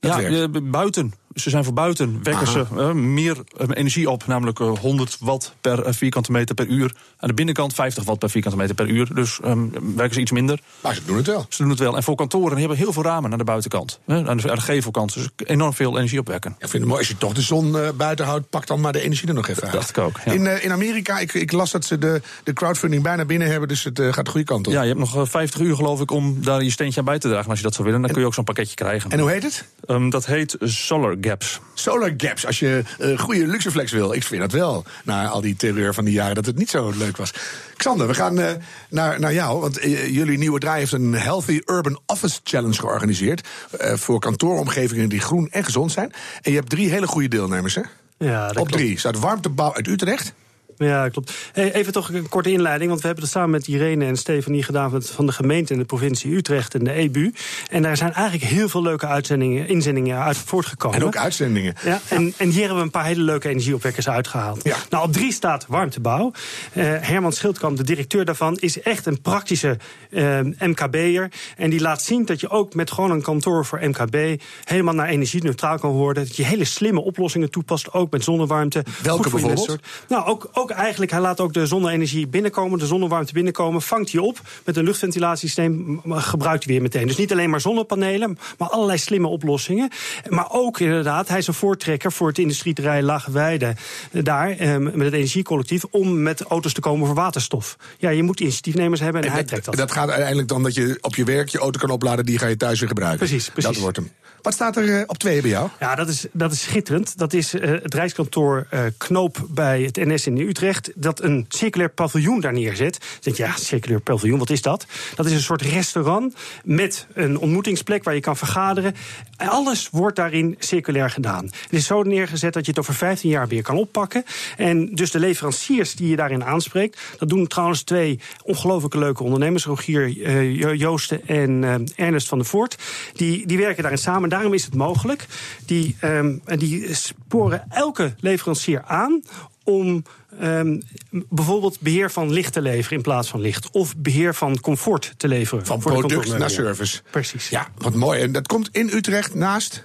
Dat 0.00 0.14
ja, 0.14 0.30
werkt. 0.30 0.54
eh, 0.56 0.62
buiten. 0.62 1.12
Ze 1.34 1.50
zijn 1.50 1.64
voor 1.64 1.72
buiten. 1.72 2.20
Wekken 2.22 2.46
ze 2.46 2.64
eh, 2.76 2.92
meer 2.92 3.36
eh, 3.56 3.66
energie 3.72 4.10
op, 4.10 4.26
namelijk 4.26 4.60
eh, 4.60 4.78
100 4.78 5.16
watt 5.20 5.54
per 5.60 5.82
eh, 5.82 5.92
vierkante 5.92 6.32
meter 6.32 6.54
per 6.54 6.66
uur. 6.66 6.94
Aan 7.18 7.28
de 7.28 7.34
binnenkant 7.34 7.74
50 7.74 8.04
watt 8.04 8.18
per 8.18 8.30
vierkante 8.30 8.56
meter 8.56 8.74
per 8.74 8.88
uur. 8.88 9.14
Dus 9.14 9.40
ehm, 9.40 9.66
werken 9.94 10.14
ze 10.14 10.20
iets 10.20 10.30
minder. 10.30 10.60
Maar 10.80 10.94
ze 10.94 11.04
doen 11.04 11.16
het 11.16 11.26
wel. 11.26 11.46
Ze 11.48 11.62
doen 11.62 11.70
het 11.70 11.78
wel. 11.78 11.96
En 11.96 12.02
voor 12.02 12.16
kantoren 12.16 12.50
die 12.50 12.58
hebben 12.58 12.76
heel 12.76 12.92
veel 12.92 13.02
ramen 13.02 13.32
aan 13.32 13.38
de 13.38 13.44
buitenkant. 13.44 14.00
Aan 14.06 14.22
de, 14.22 14.30
aan 14.30 14.36
de 14.36 14.60
gevelkant. 14.60 15.14
Dus 15.14 15.28
enorm 15.36 15.72
veel 15.72 15.96
energie 15.96 16.18
opwekken. 16.18 16.50
Ik 16.50 16.68
vind 16.68 16.72
het 16.72 16.84
mooi, 16.84 16.98
als 16.98 17.08
je 17.08 17.16
toch 17.16 17.32
de 17.32 17.40
zon 17.40 17.78
eh, 17.78 17.88
buiten 17.96 18.26
houdt, 18.26 18.50
pak 18.50 18.66
dan 18.66 18.80
maar 18.80 18.92
de 18.92 19.00
energie 19.00 19.28
er 19.28 19.34
nog 19.34 19.48
even 19.48 19.62
uit. 19.62 19.72
dacht 19.72 19.88
ik 19.88 19.98
ook, 19.98 20.20
ja. 20.24 20.32
In, 20.32 20.46
eh, 20.46 20.64
in 20.64 20.72
Amerika, 20.72 21.18
ik, 21.18 21.34
ik 21.34 21.52
las 21.52 21.70
dat 21.70 21.84
ze 21.84 21.98
de, 21.98 22.20
de 22.44 22.52
crowdfunding 22.52 23.02
bijna 23.02 23.24
binnen 23.24 23.48
hebben, 23.48 23.68
dus 23.68 23.84
het 23.84 23.98
eh, 23.98 24.12
gaat 24.12 24.24
de 24.24 24.30
goede 24.30 24.46
kant 24.46 24.66
op. 24.66 24.72
Ja, 24.72 24.80
je 24.80 24.88
hebt 24.88 25.00
nog 25.00 25.16
eh, 25.16 25.22
50 25.24 25.60
uur 25.60 25.74
geloof 25.74 26.00
ik 26.00 26.10
om 26.10 26.44
daar 26.44 26.62
je 26.62 26.70
steentje 26.70 27.00
aan 27.00 27.06
bij 27.06 27.18
te 27.18 27.28
dragen 27.28 27.50
als 27.50 27.58
je 27.58 27.64
dat 27.64 27.74
zou 27.74 27.86
willen. 27.86 28.02
Dan 28.02 28.10
kun 28.10 28.20
je 28.20 28.26
ook 28.26 28.34
zo'n 28.34 28.44
pakketje 28.44 28.74
krijgen. 28.74 29.10
En 29.10 29.18
hoe 29.18 29.30
heet 29.30 29.42
het? 29.42 29.64
Ehm, 29.86 30.10
dat 30.10 30.26
heet 30.26 30.56
Solar 30.60 31.20
Gaps. 31.28 31.60
Solar 31.74 32.12
gaps, 32.16 32.46
als 32.46 32.58
je 32.58 32.82
eh 32.98 33.18
goede 33.18 33.46
luxeflex 33.46 33.92
wil. 33.92 34.12
Ik 34.12 34.22
vind 34.24 34.40
dat 34.40 34.52
wel, 34.52 34.84
na 35.04 35.26
al 35.28 35.40
die 35.40 35.56
terreur 35.56 35.94
van 35.94 36.04
die 36.04 36.14
jaren, 36.14 36.34
dat 36.34 36.46
het 36.46 36.56
niet 36.58 36.70
zo 36.70 36.92
leuk 36.96 37.16
was. 37.16 37.32
Xander, 37.76 38.06
we 38.06 38.14
gaan 38.14 38.38
eh, 38.38 38.50
naar, 38.90 39.20
naar 39.20 39.32
jou, 39.32 39.60
want 39.60 39.78
eh, 39.78 40.08
jullie 40.14 40.38
nieuwe 40.38 40.58
draai 40.58 40.78
heeft 40.78 40.92
een 40.92 41.12
Healthy 41.12 41.60
Urban 41.66 42.00
Office 42.06 42.40
Challenge 42.44 42.74
georganiseerd. 42.74 43.46
eh, 43.78 43.94
voor 43.94 44.20
kantooromgevingen 44.20 45.08
die 45.08 45.20
groen 45.20 45.48
en 45.50 45.64
gezond 45.64 45.92
zijn. 45.92 46.12
En 46.42 46.50
je 46.50 46.56
hebt 46.56 46.70
drie 46.70 46.90
hele 46.90 47.06
goede 47.06 47.28
deelnemers, 47.28 47.74
hè? 47.74 47.82
Ja, 48.18 48.40
dat 48.40 48.48
Op 48.48 48.54
klopt. 48.56 48.72
drie 48.72 48.98
staat 48.98 49.18
Warmtebouw 49.18 49.74
uit 49.74 49.86
Utrecht. 49.86 50.32
Ja, 50.78 51.08
klopt. 51.08 51.32
Even 51.54 51.92
toch 51.92 52.12
een 52.12 52.28
korte 52.28 52.52
inleiding, 52.52 52.88
want 52.88 53.00
we 53.00 53.06
hebben 53.06 53.24
dat 53.24 53.34
samen 53.34 53.50
met 53.50 53.66
Irene 53.66 54.04
en 54.04 54.16
Stefanie 54.16 54.62
gedaan 54.62 55.02
van- 55.02 55.26
de 55.26 55.32
gemeente 55.32 55.72
en 55.72 55.78
de 55.78 55.84
provincie 55.84 56.34
Utrecht 56.34 56.74
en 56.74 56.84
de 56.84 56.92
EBU. 56.92 57.32
En 57.70 57.82
daar 57.82 57.96
zijn 57.96 58.12
eigenlijk 58.12 58.50
heel 58.50 58.68
veel 58.68 58.82
leuke 58.82 59.06
uitzendingen, 59.06 59.68
inzendingen 59.68 60.18
uit 60.22 60.36
voortgekomen. 60.36 61.00
En 61.00 61.04
ook 61.06 61.16
uitzendingen. 61.16 61.74
Ja, 61.84 62.00
en, 62.08 62.34
en 62.36 62.48
hier 62.48 62.58
hebben 62.60 62.76
we 62.76 62.82
een 62.82 62.90
paar 62.90 63.04
hele 63.04 63.22
leuke 63.22 63.48
energieopwekkers 63.48 64.08
uitgehaald. 64.08 64.64
Ja. 64.64 64.76
Nou, 64.90 65.04
op 65.04 65.12
drie 65.12 65.32
staat 65.32 65.66
warmtebouw. 65.68 66.32
Eh, 66.72 66.84
Herman 66.84 67.32
Schildkamp, 67.32 67.76
de 67.76 67.84
directeur 67.84 68.24
daarvan, 68.24 68.56
is 68.56 68.80
echt 68.80 69.06
een 69.06 69.20
praktische 69.20 69.76
eh, 70.10 70.40
MKB'er. 70.58 71.30
En 71.56 71.70
die 71.70 71.80
laat 71.80 72.02
zien 72.02 72.24
dat 72.24 72.40
je 72.40 72.48
ook 72.48 72.74
met 72.74 72.90
gewoon 72.90 73.10
een 73.10 73.22
kantoor 73.22 73.66
voor 73.66 73.80
MKB 73.82 74.42
helemaal 74.64 74.94
naar 74.94 75.08
energie-neutraal 75.08 75.78
kan 75.78 75.90
worden. 75.90 76.26
Dat 76.26 76.36
je 76.36 76.44
hele 76.44 76.64
slimme 76.64 77.00
oplossingen 77.00 77.50
toepast, 77.50 77.92
ook 77.92 78.10
met 78.10 78.24
zonnewarmte. 78.24 78.84
Welke 79.02 79.30
bijvoorbeeld? 79.30 79.78
Nou, 80.08 80.26
ook, 80.26 80.48
ook 80.52 80.67
eigenlijk, 80.70 81.10
hij 81.10 81.20
laat 81.20 81.40
ook 81.40 81.52
de 81.52 81.66
zonne-energie 81.66 82.26
binnenkomen, 82.26 82.78
de 82.78 82.86
zonnewarmte 82.86 83.32
binnenkomen, 83.32 83.82
vangt 83.82 84.12
hij 84.12 84.20
op 84.20 84.40
met 84.64 84.76
een 84.76 84.84
luchtventilatiesysteem, 84.84 86.00
gebruikt 86.04 86.64
hij 86.64 86.72
weer 86.72 86.82
meteen. 86.82 87.06
Dus 87.06 87.16
niet 87.16 87.32
alleen 87.32 87.50
maar 87.50 87.60
zonnepanelen, 87.60 88.38
maar 88.58 88.68
allerlei 88.68 88.98
slimme 88.98 89.26
oplossingen. 89.28 89.90
Maar 90.28 90.46
ook 90.50 90.80
inderdaad, 90.80 91.28
hij 91.28 91.38
is 91.38 91.46
een 91.46 91.54
voortrekker 91.54 92.12
voor 92.12 92.28
het 92.28 92.38
industrieterrein 92.38 93.04
Lageweide, 93.04 93.74
eh, 94.12 94.24
daar, 94.24 94.50
eh, 94.50 94.76
met 94.76 95.04
het 95.04 95.12
energiecollectief, 95.12 95.84
om 95.90 96.22
met 96.22 96.40
auto's 96.40 96.72
te 96.72 96.80
komen 96.80 97.06
voor 97.06 97.14
waterstof. 97.14 97.76
Ja, 97.98 98.10
je 98.10 98.22
moet 98.22 98.40
initiatiefnemers 98.40 99.00
hebben 99.00 99.22
en, 99.22 99.30
hij 99.30 99.44
trekt 99.44 99.64
dat. 99.64 99.76
dat 99.76 99.92
gaat 99.92 100.08
uiteindelijk 100.08 100.48
dan 100.48 100.62
dat 100.62 100.74
je 100.74 100.98
op 101.00 101.14
je 101.14 101.24
werk 101.24 101.48
je 101.48 101.58
auto 101.58 101.78
kan 101.78 101.90
opladen, 101.90 102.24
die 102.24 102.38
ga 102.38 102.46
je 102.46 102.56
thuis 102.56 102.78
weer 102.78 102.88
gebruiken. 102.88 103.26
Precies, 103.26 103.50
precies. 103.50 103.72
Dat 103.72 103.80
wordt 103.80 103.96
hem. 103.96 104.10
Wat 104.42 104.52
staat 104.54 104.76
er 104.76 104.98
eh, 104.98 105.02
op 105.06 105.18
twee 105.18 105.40
bij 105.40 105.50
jou? 105.50 105.68
Ja, 105.80 105.94
dat 105.94 106.08
is, 106.08 106.26
dat 106.32 106.52
is 106.52 106.62
schitterend. 106.62 107.18
Dat 107.18 107.32
is 107.32 107.54
eh, 107.54 107.70
het 107.70 107.94
Rijkskantoor 107.94 108.66
eh, 108.70 108.80
Knoop 108.96 109.46
bij 109.48 109.82
het 109.82 109.96
NS 109.96 110.26
in 110.26 110.38
Utrecht. 110.38 110.90
Dat 110.94 111.22
een 111.22 111.44
circulair 111.48 111.90
paviljoen 111.90 112.40
daar 112.40 112.52
neerzet. 112.52 112.98
Dan 113.00 113.08
denk 113.20 113.36
je, 113.36 113.42
ja, 113.42 113.56
circulair 113.56 114.00
paviljoen, 114.00 114.38
wat 114.38 114.50
is 114.50 114.62
dat? 114.62 114.86
Dat 115.14 115.26
is 115.26 115.32
een 115.32 115.40
soort 115.40 115.62
restaurant 115.62 116.34
met 116.64 117.06
een 117.14 117.38
ontmoetingsplek 117.38 118.04
waar 118.04 118.14
je 118.14 118.20
kan 118.20 118.36
vergaderen. 118.36 118.94
En 119.36 119.48
Alles 119.48 119.88
wordt 119.90 120.16
daarin 120.16 120.56
circulair 120.58 121.10
gedaan. 121.10 121.44
Het 121.44 121.72
is 121.72 121.86
zo 121.86 122.02
neergezet 122.02 122.52
dat 122.52 122.64
je 122.64 122.70
het 122.70 122.80
over 122.80 122.94
15 122.94 123.30
jaar 123.30 123.48
weer 123.48 123.62
kan 123.62 123.76
oppakken. 123.76 124.24
En 124.56 124.94
dus 124.94 125.10
de 125.10 125.18
leveranciers 125.18 125.94
die 125.94 126.08
je 126.08 126.16
daarin 126.16 126.44
aanspreekt. 126.44 127.00
Dat 127.18 127.28
doen 127.28 127.46
trouwens 127.46 127.82
twee 127.82 128.20
ongelooflijk 128.42 128.94
leuke 128.94 129.22
ondernemers. 129.22 129.64
Rogier 129.64 130.08
Jo- 130.52 130.74
Joosten 130.74 131.26
en 131.26 131.64
Ernest 131.96 132.28
van 132.28 132.38
der 132.38 132.46
Voort. 132.46 132.76
Die, 133.12 133.46
die 133.46 133.58
werken 133.58 133.82
daarin 133.82 134.00
samen. 134.00 134.27
Daarom 134.28 134.54
is 134.54 134.64
het 134.64 134.74
mogelijk. 134.74 135.26
Die, 135.66 135.96
ehm, 136.00 136.36
die 136.44 136.94
sporen 136.94 137.64
elke 137.68 138.14
leverancier 138.20 138.82
aan 138.82 139.22
om 139.64 140.02
ehm, 140.40 140.80
bijvoorbeeld 141.10 141.80
beheer 141.80 142.10
van 142.10 142.32
licht 142.32 142.52
te 142.52 142.60
leveren 142.60 142.96
in 142.96 143.02
plaats 143.02 143.28
van 143.28 143.40
licht. 143.40 143.70
Of 143.70 143.96
beheer 143.96 144.34
van 144.34 144.60
comfort 144.60 145.14
te 145.16 145.28
leveren. 145.28 145.66
Van 145.66 145.78
product 145.78 146.38
naar 146.38 146.50
service. 146.50 147.00
Precies. 147.10 147.48
Ja, 147.48 147.68
wat 147.78 147.94
mooi. 147.94 148.20
En 148.20 148.32
dat 148.32 148.46
komt 148.46 148.68
in 148.72 148.88
Utrecht 148.92 149.34
naast, 149.34 149.84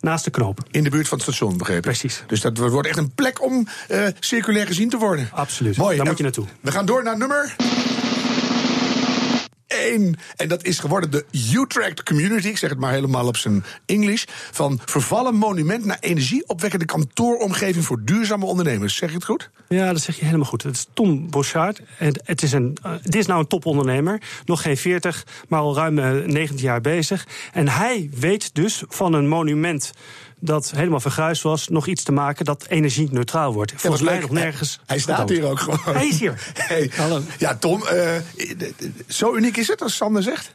Naast 0.00 0.24
de 0.24 0.30
knoop. 0.30 0.60
in 0.70 0.84
de 0.84 0.90
buurt 0.90 1.08
van 1.08 1.18
het 1.18 1.26
station, 1.26 1.56
begrepen. 1.56 1.82
Precies. 1.82 2.22
Dus 2.26 2.40
dat 2.40 2.58
wordt 2.58 2.88
echt 2.88 2.98
een 2.98 3.14
plek 3.14 3.42
om 3.42 3.68
eh, 3.88 4.06
circulair 4.20 4.66
gezien 4.66 4.88
te 4.88 4.96
worden. 4.96 5.28
Absoluut. 5.32 5.76
Mooi. 5.76 5.96
Daar 5.96 6.00
En 6.00 6.08
moet 6.08 6.18
je 6.18 6.24
naartoe. 6.24 6.46
We 6.60 6.70
gaan 6.70 6.86
door 6.86 7.02
naar 7.02 7.18
nummer... 7.18 7.56
1. 9.86 10.16
En 10.36 10.48
dat 10.48 10.64
is 10.64 10.78
geworden 10.78 11.10
de 11.10 11.24
Utrecht 11.54 12.02
Community. 12.02 12.48
Ik 12.48 12.56
zeg 12.56 12.70
het 12.70 12.78
maar 12.78 12.92
helemaal 12.92 13.26
op 13.26 13.36
zijn 13.36 13.64
Engels. 13.86 14.24
Van 14.52 14.80
vervallen 14.84 15.34
monument 15.34 15.84
naar 15.84 15.98
energieopwekkende 16.00 16.84
kantooromgeving 16.84 17.84
voor 17.84 18.04
duurzame 18.04 18.44
ondernemers. 18.44 18.96
Zeg 18.96 19.08
ik 19.08 19.14
het 19.14 19.24
goed? 19.24 19.50
Ja, 19.68 19.92
dat 19.92 20.02
zeg 20.02 20.16
je 20.18 20.24
helemaal 20.24 20.46
goed. 20.46 20.62
Het 20.62 20.74
is 20.74 20.86
Tom 20.92 21.30
Bouchard. 21.30 21.80
Het, 21.96 22.20
het 22.24 22.42
is 22.42 22.52
een, 22.52 22.76
uh, 22.86 22.92
dit 23.02 23.14
is 23.14 23.26
nou 23.26 23.40
een 23.40 23.46
topondernemer. 23.46 24.20
Nog 24.44 24.62
geen 24.62 24.76
40, 24.76 25.26
maar 25.48 25.60
al 25.60 25.74
ruim 25.74 25.98
uh, 25.98 26.26
19 26.26 26.64
jaar 26.64 26.80
bezig. 26.80 27.26
En 27.52 27.68
hij 27.68 28.10
weet 28.12 28.54
dus 28.54 28.82
van 28.88 29.12
een 29.12 29.28
monument 29.28 29.92
dat 30.38 30.70
helemaal 30.70 31.00
vergruisd 31.00 31.42
was, 31.42 31.68
nog 31.68 31.86
iets 31.86 32.02
te 32.02 32.12
maken 32.12 32.44
dat 32.44 32.66
energie-neutraal 32.68 33.52
wordt. 33.52 33.72
Volgens 33.76 34.02
mij 34.02 34.18
nog 34.18 34.30
nergens. 34.30 34.72
Hij, 34.74 34.82
hij 34.86 34.98
staat 34.98 35.28
hier 35.28 35.44
ook 35.44 35.60
gewoon. 35.60 35.80
Hij 35.84 36.08
is 36.08 36.18
hier. 36.18 36.34
Hey. 36.54 36.90
Hallo. 36.96 37.20
Ja, 37.38 37.54
Tom, 37.54 37.82
uh, 37.92 38.14
zo 39.08 39.34
uniek 39.34 39.56
is 39.56 39.68
het 39.68 39.82
als 39.82 39.96
Sander 39.96 40.22
zegt? 40.22 40.54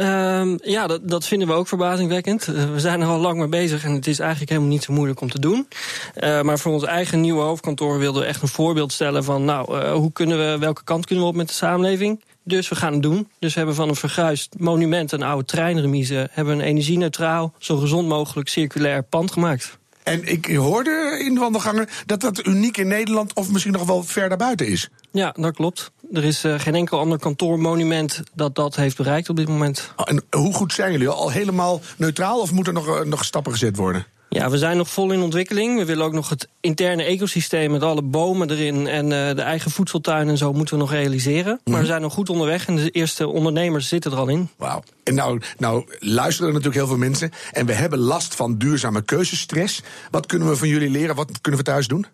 Um, 0.00 0.58
ja, 0.62 0.86
dat, 0.86 1.08
dat, 1.08 1.26
vinden 1.26 1.48
we 1.48 1.54
ook 1.54 1.68
verbazingwekkend. 1.68 2.46
Uh, 2.46 2.72
we 2.72 2.80
zijn 2.80 3.00
er 3.00 3.06
al 3.06 3.18
lang 3.18 3.38
mee 3.38 3.48
bezig 3.48 3.84
en 3.84 3.92
het 3.92 4.06
is 4.06 4.18
eigenlijk 4.18 4.50
helemaal 4.50 4.70
niet 4.70 4.84
zo 4.84 4.92
moeilijk 4.92 5.20
om 5.20 5.30
te 5.30 5.40
doen. 5.40 5.68
Uh, 6.16 6.42
maar 6.42 6.58
voor 6.58 6.72
ons 6.72 6.84
eigen 6.84 7.20
nieuwe 7.20 7.42
hoofdkantoor 7.42 7.98
wilden 7.98 8.22
we 8.22 8.28
echt 8.28 8.42
een 8.42 8.48
voorbeeld 8.48 8.92
stellen 8.92 9.24
van, 9.24 9.44
nou, 9.44 9.78
uh, 9.78 9.92
hoe 9.92 10.12
kunnen 10.12 10.38
we, 10.38 10.58
welke 10.58 10.84
kant 10.84 11.06
kunnen 11.06 11.24
we 11.24 11.30
op 11.30 11.36
met 11.36 11.48
de 11.48 11.54
samenleving? 11.54 12.20
Dus 12.48 12.68
we 12.68 12.76
gaan 12.76 12.92
het 12.92 13.02
doen. 13.02 13.28
Dus 13.38 13.52
we 13.52 13.58
hebben 13.58 13.76
van 13.76 13.88
een 13.88 13.96
verguisd 13.96 14.54
monument, 14.58 15.12
een 15.12 15.22
oude 15.22 15.44
treinremise, 15.44 16.28
hebben 16.30 16.54
een 16.54 16.64
energie-neutraal, 16.64 17.52
zo 17.58 17.76
gezond 17.76 18.08
mogelijk 18.08 18.48
circulair 18.48 19.02
pand 19.02 19.32
gemaakt. 19.32 19.78
En 20.02 20.24
ik 20.24 20.46
hoorde 20.46 21.22
in 21.24 21.34
de 21.34 21.40
wandelgangen 21.40 21.88
dat 22.06 22.20
dat 22.20 22.46
uniek 22.46 22.76
in 22.76 22.88
Nederland 22.88 23.34
of 23.34 23.50
misschien 23.50 23.72
nog 23.72 23.86
wel 23.86 24.02
ver 24.02 24.28
daarbuiten 24.28 24.66
is. 24.66 24.88
Ja, 25.10 25.34
dat 25.38 25.54
klopt. 25.54 25.90
Er 26.12 26.24
is 26.24 26.44
uh, 26.44 26.58
geen 26.58 26.74
enkel 26.74 26.98
ander 26.98 27.18
kantoormonument 27.18 28.22
dat 28.34 28.54
dat 28.54 28.76
heeft 28.76 28.96
bereikt 28.96 29.28
op 29.28 29.36
dit 29.36 29.48
moment. 29.48 29.92
Oh, 29.96 30.06
en 30.08 30.24
hoe 30.30 30.54
goed 30.54 30.72
zijn 30.72 30.92
jullie? 30.92 31.08
Al 31.08 31.30
helemaal 31.30 31.80
neutraal 31.96 32.40
of 32.40 32.52
moeten 32.52 32.76
er 32.76 32.82
nog, 32.82 33.00
uh, 33.00 33.04
nog 33.04 33.24
stappen 33.24 33.52
gezet 33.52 33.76
worden? 33.76 34.06
Ja, 34.28 34.50
we 34.50 34.58
zijn 34.58 34.76
nog 34.76 34.88
vol 34.88 35.12
in 35.12 35.20
ontwikkeling. 35.20 35.78
We 35.78 35.84
willen 35.84 36.04
ook 36.04 36.12
nog 36.12 36.28
het 36.28 36.48
interne 36.68 37.02
ecosysteem 37.02 37.70
met 37.70 37.82
alle 37.82 38.02
bomen 38.02 38.50
erin 38.50 38.86
en 38.86 39.04
uh, 39.04 39.10
de 39.10 39.42
eigen 39.42 39.70
voedseltuin 39.70 40.28
en 40.28 40.36
zo 40.36 40.52
moeten 40.52 40.74
we 40.74 40.80
nog 40.80 40.92
realiseren. 40.92 41.60
Maar 41.64 41.80
we 41.80 41.86
zijn 41.86 42.02
nog 42.02 42.12
goed 42.12 42.30
onderweg 42.30 42.66
en 42.66 42.76
de 42.76 42.90
eerste 42.90 43.28
ondernemers 43.28 43.88
zitten 43.88 44.12
er 44.12 44.18
al 44.18 44.28
in. 44.28 44.48
Wauw. 44.56 44.82
En 45.04 45.14
nou, 45.14 45.40
nou 45.58 45.84
luisteren 45.98 46.48
er 46.48 46.54
natuurlijk 46.54 46.84
heel 46.84 46.86
veel 46.86 47.06
mensen 47.06 47.30
en 47.52 47.66
we 47.66 47.72
hebben 47.72 47.98
last 47.98 48.34
van 48.34 48.58
duurzame 48.58 49.02
keuzestress. 49.02 49.82
Wat 50.10 50.26
kunnen 50.26 50.48
we 50.48 50.56
van 50.56 50.68
jullie 50.68 50.90
leren? 50.90 51.14
Wat 51.14 51.40
kunnen 51.40 51.60
we 51.60 51.66
thuis 51.66 51.86
doen? 51.86 52.06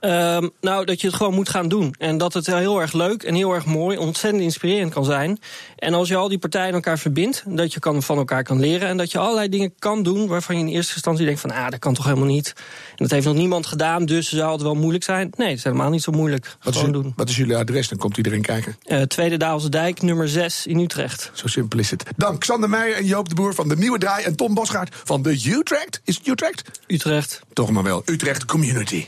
Uh, 0.00 0.38
nou, 0.60 0.84
dat 0.84 1.00
je 1.00 1.06
het 1.06 1.16
gewoon 1.16 1.34
moet 1.34 1.48
gaan 1.48 1.68
doen. 1.68 1.94
En 1.98 2.18
dat 2.18 2.32
het 2.32 2.46
heel 2.46 2.80
erg 2.80 2.92
leuk 2.92 3.22
en 3.22 3.34
heel 3.34 3.54
erg 3.54 3.66
mooi, 3.66 3.96
ontzettend 3.96 4.42
inspirerend 4.42 4.92
kan 4.92 5.04
zijn. 5.04 5.38
En 5.76 5.94
als 5.94 6.08
je 6.08 6.16
al 6.16 6.28
die 6.28 6.38
partijen 6.38 6.74
elkaar 6.74 6.98
verbindt, 6.98 7.42
dat 7.46 7.72
je 7.72 7.80
kan, 7.80 8.02
van 8.02 8.16
elkaar 8.16 8.42
kan 8.42 8.60
leren. 8.60 8.88
En 8.88 8.96
dat 8.96 9.12
je 9.12 9.18
allerlei 9.18 9.48
dingen 9.48 9.74
kan 9.78 10.02
doen 10.02 10.26
waarvan 10.26 10.58
je 10.58 10.66
in 10.66 10.72
eerste 10.72 10.92
instantie 10.92 11.24
denkt 11.24 11.40
van 11.40 11.50
ah, 11.50 11.68
dat 11.68 11.78
kan 11.78 11.94
toch 11.94 12.04
helemaal 12.04 12.26
niet. 12.26 12.52
En 12.88 12.96
dat 12.96 13.10
heeft 13.10 13.26
nog 13.26 13.34
niemand 13.34 13.66
gedaan, 13.66 13.85
dus 14.04 14.28
zou 14.28 14.52
het 14.52 14.62
wel 14.62 14.74
moeilijk 14.74 15.04
zijn. 15.04 15.32
Nee, 15.36 15.48
het 15.48 15.58
is 15.58 15.64
helemaal 15.64 15.90
niet 15.90 16.02
zo 16.02 16.12
moeilijk. 16.12 16.56
Wat, 16.62 16.76
gewoon 16.76 16.94
is, 16.94 17.02
doen. 17.02 17.12
wat 17.16 17.28
is 17.28 17.36
jullie 17.36 17.56
adres? 17.56 17.88
Dan 17.88 17.98
komt 17.98 18.16
iedereen 18.16 18.42
kijken. 18.42 18.76
Uh, 18.86 19.02
Tweede 19.02 19.36
Daalse 19.36 19.68
Dijk, 19.68 20.02
nummer 20.02 20.28
6 20.28 20.66
in 20.66 20.78
Utrecht. 20.78 21.30
Zo 21.34 21.46
simpel 21.46 21.78
is 21.78 21.90
het. 21.90 22.04
Dank 22.16 22.40
Xander 22.40 22.68
Meijer 22.68 22.96
en 22.96 23.04
Joop 23.04 23.28
de 23.28 23.34
Boer 23.34 23.54
van 23.54 23.68
de 23.68 23.76
Nieuwe 23.76 23.98
Draai 23.98 24.24
en 24.24 24.36
Tom 24.36 24.54
Bosgaard 24.54 24.94
van 25.04 25.22
de 25.22 25.30
Utrecht. 25.30 26.00
Is 26.04 26.16
het 26.16 26.26
Utrecht? 26.26 26.80
Utrecht. 26.86 27.40
Toch 27.52 27.70
maar 27.70 27.82
wel. 27.82 28.02
Utrecht 28.04 28.44
Community. 28.44 29.06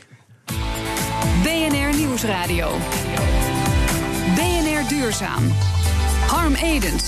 BNR 1.43 1.97
Nieuwsradio. 1.97 2.77
BNR 4.35 4.87
Duurzaam. 4.89 5.53
Harm 6.27 6.53
Edens. 6.53 7.03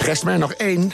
Rest 0.00 0.24
mij 0.24 0.36
nog 0.36 0.52
één. 0.52 0.92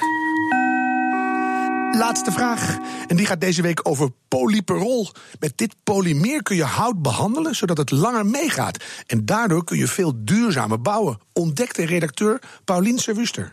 Laatste 1.98 2.32
vraag. 2.32 2.78
En 3.08 3.16
die 3.16 3.26
gaat 3.26 3.40
deze 3.40 3.62
week 3.62 3.80
over 3.88 4.08
polyperol. 4.28 5.06
Met 5.40 5.58
dit 5.58 5.74
polymeer 5.84 6.42
kun 6.42 6.56
je 6.56 6.64
hout 6.64 7.02
behandelen 7.02 7.54
zodat 7.54 7.78
het 7.78 7.90
langer 7.90 8.26
meegaat. 8.26 9.04
En 9.06 9.26
daardoor 9.26 9.64
kun 9.64 9.78
je 9.78 9.86
veel 9.86 10.12
duurzamer 10.16 10.80
bouwen. 10.80 11.20
Ontdekte 11.32 11.86
redacteur 11.86 12.40
Paulien 12.64 12.98
Serwuster. 12.98 13.52